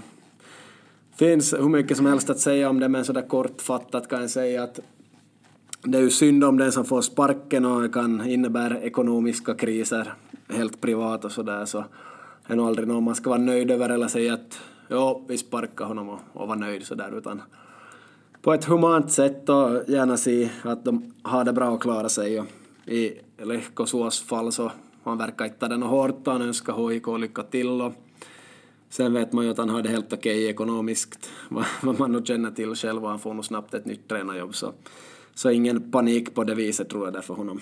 [1.16, 4.62] finns hur mycket som helst att säga om det men sådär kortfattat kan jag säga
[4.62, 4.80] att
[5.82, 10.14] det är ju synd om den som får sparken och det kan innebära ekonomiska kriser
[10.48, 11.84] helt privat och sådär så
[12.46, 15.38] det är nog aldrig någon man ska vara nöjd över eller säga att ja, vi
[15.38, 17.42] sparkar honom och, och vara nöjd sådär utan
[18.48, 22.40] på ett humant sätt och gärna se att de har det bra och klarar sig.
[22.40, 22.46] Och
[22.86, 24.72] I Lehkosuos fall så
[25.04, 27.68] han verkar inte ta det något hårt, han önskar HIK lycka till.
[27.68, 27.92] Och
[28.88, 31.30] sen vet man ju att han har det helt okej ekonomiskt,
[31.82, 34.54] vad man nu känner till själv, och han får nog snabbt ett nytt tränarjobb.
[34.54, 34.72] Så,
[35.34, 37.60] så ingen panik på det viset tror jag det för honom.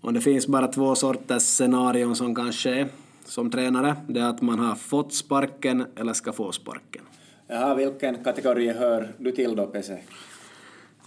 [0.00, 2.86] Och det finns bara två sorters scenarion som kan ske
[3.24, 3.96] som tränare.
[4.08, 7.02] Det är att man har fått sparken eller ska få sparken.
[7.48, 9.98] Jaha, vilken kategori hör du till då, Pese?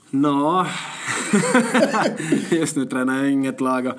[0.10, 0.66] Nå,
[2.52, 3.94] just nu tränar jag inget lag och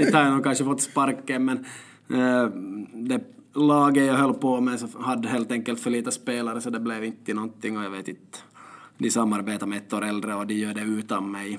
[0.00, 1.64] inte har jag nog kanske fått sparken men
[2.10, 2.50] äh,
[2.92, 3.20] det
[3.54, 7.04] laget jag höll på med så hade helt enkelt för lite spelare så det blev
[7.04, 8.38] inte någonting och jag vet inte,
[8.98, 11.58] de samarbetar med ett år äldre och de gör det utan mig.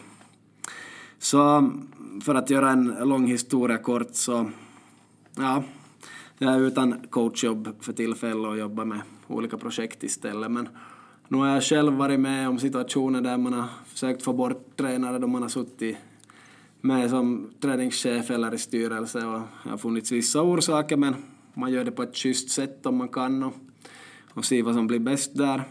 [1.20, 1.72] Så
[2.24, 4.52] för att göra en lång historia kort så,
[5.36, 5.64] ja,
[6.42, 10.52] jag är utan coachjobb för tillfället och jobbar med olika projekt istället.
[10.52, 10.70] Men
[11.28, 15.20] nu har jag själv varit med om situationer där man har försökt få bort tränare
[15.20, 15.98] då man har suttit
[16.82, 21.16] med som träningschef eller i styrelse och det har funnits vissa orsaker men
[21.54, 23.54] man gör det på ett schysst sätt om man kan och,
[24.34, 25.64] och ser vad som blir bäst där.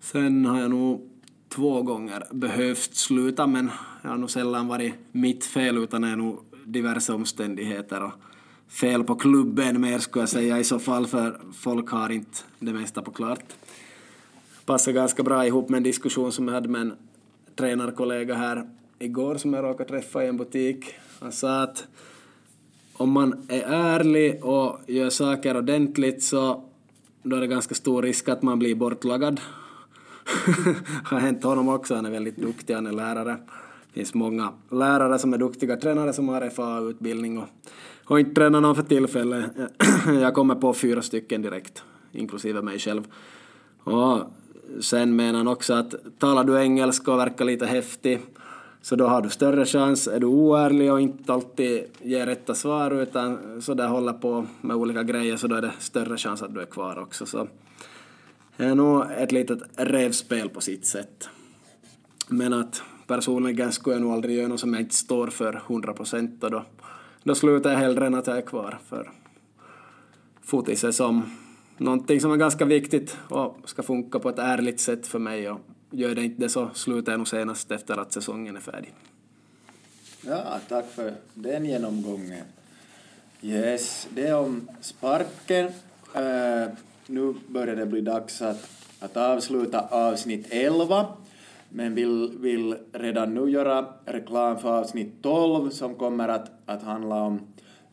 [0.00, 1.10] Sen har jag nog
[1.48, 3.70] två gånger behövt sluta men
[4.02, 8.12] det har nog sällan varit mitt fel utan det är nog diverse omständigheter och
[8.70, 12.72] fel på klubben mer skulle jag säga i så fall för folk har inte det
[12.72, 13.44] mesta på klart.
[14.64, 16.92] Passar ganska bra ihop med en diskussion som jag hade med en
[17.56, 18.68] tränarkollega här
[18.98, 20.84] igår som jag råkade träffa i en butik.
[21.20, 21.84] Han sa att
[22.92, 26.64] om man är ärlig och gör saker ordentligt så
[27.22, 29.40] då är det ganska stor risk att man blir bortlagad.
[31.04, 33.36] har hänt honom också, han är väldigt duktig, han är lärare.
[33.86, 37.48] Det finns många lärare som är duktiga tränare som har FA-utbildning och
[38.14, 39.44] har inte tränat någon för tillfället.
[40.06, 41.82] Jag kommer på fyra stycken direkt,
[42.12, 43.04] inklusive mig själv.
[43.84, 44.20] Och
[44.80, 48.20] sen menar han också att talar du engelska och verkar lite häftig
[48.82, 50.08] så då har du större chans.
[50.08, 54.76] Är du oärlig och inte alltid ger rätta svar utan så där håller på med
[54.76, 57.26] olika grejer så då är det större chans att du är kvar också.
[57.26, 57.48] Så
[58.56, 61.28] det är nog ett litet revspel på sitt sätt.
[62.28, 65.92] Men att personligen skulle jag nog aldrig göra något som jag inte står för 100
[65.92, 66.64] procent och då
[67.30, 68.78] då slutar jag hellre än att jag är kvar.
[68.88, 69.10] För
[70.42, 71.36] fotis är som
[71.76, 75.50] någonting som är ganska viktigt och ska funka på ett ärligt sätt för mig.
[75.50, 75.60] Och
[75.90, 78.94] gör det inte det så slutar jag nog senast efter att säsongen är färdig.
[80.26, 82.44] Ja, tack för den genomgången.
[83.42, 85.66] Yes, det är om sparken.
[85.66, 86.74] Uh,
[87.06, 88.70] nu börjar det bli dags att,
[89.00, 91.06] att avsluta avsnitt 11
[91.70, 97.22] men vill, vill redan nu göra reklam för avsnitt 12 som kommer att, att handla
[97.22, 97.40] om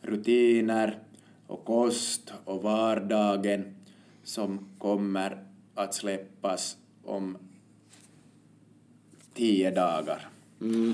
[0.02, 1.00] rutiner
[1.48, 3.76] och kost och vardagen
[4.24, 5.44] som kommer
[5.76, 7.38] att släppas om
[9.34, 10.28] tio dagar.
[10.62, 10.94] Mm.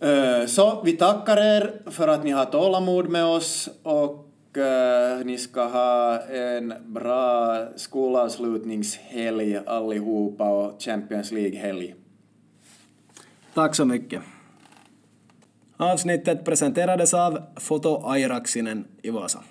[0.00, 4.27] Eh, så vi tackar er för att ni har tålamod med oss och
[4.58, 11.94] uh, ni ska ha en bra skolavslutningshelg allihopa och Champions League-helg.
[13.54, 14.22] Tack så mycket.
[15.76, 19.44] Avsnittet presenterades av Foto Airaksinen i Vasa.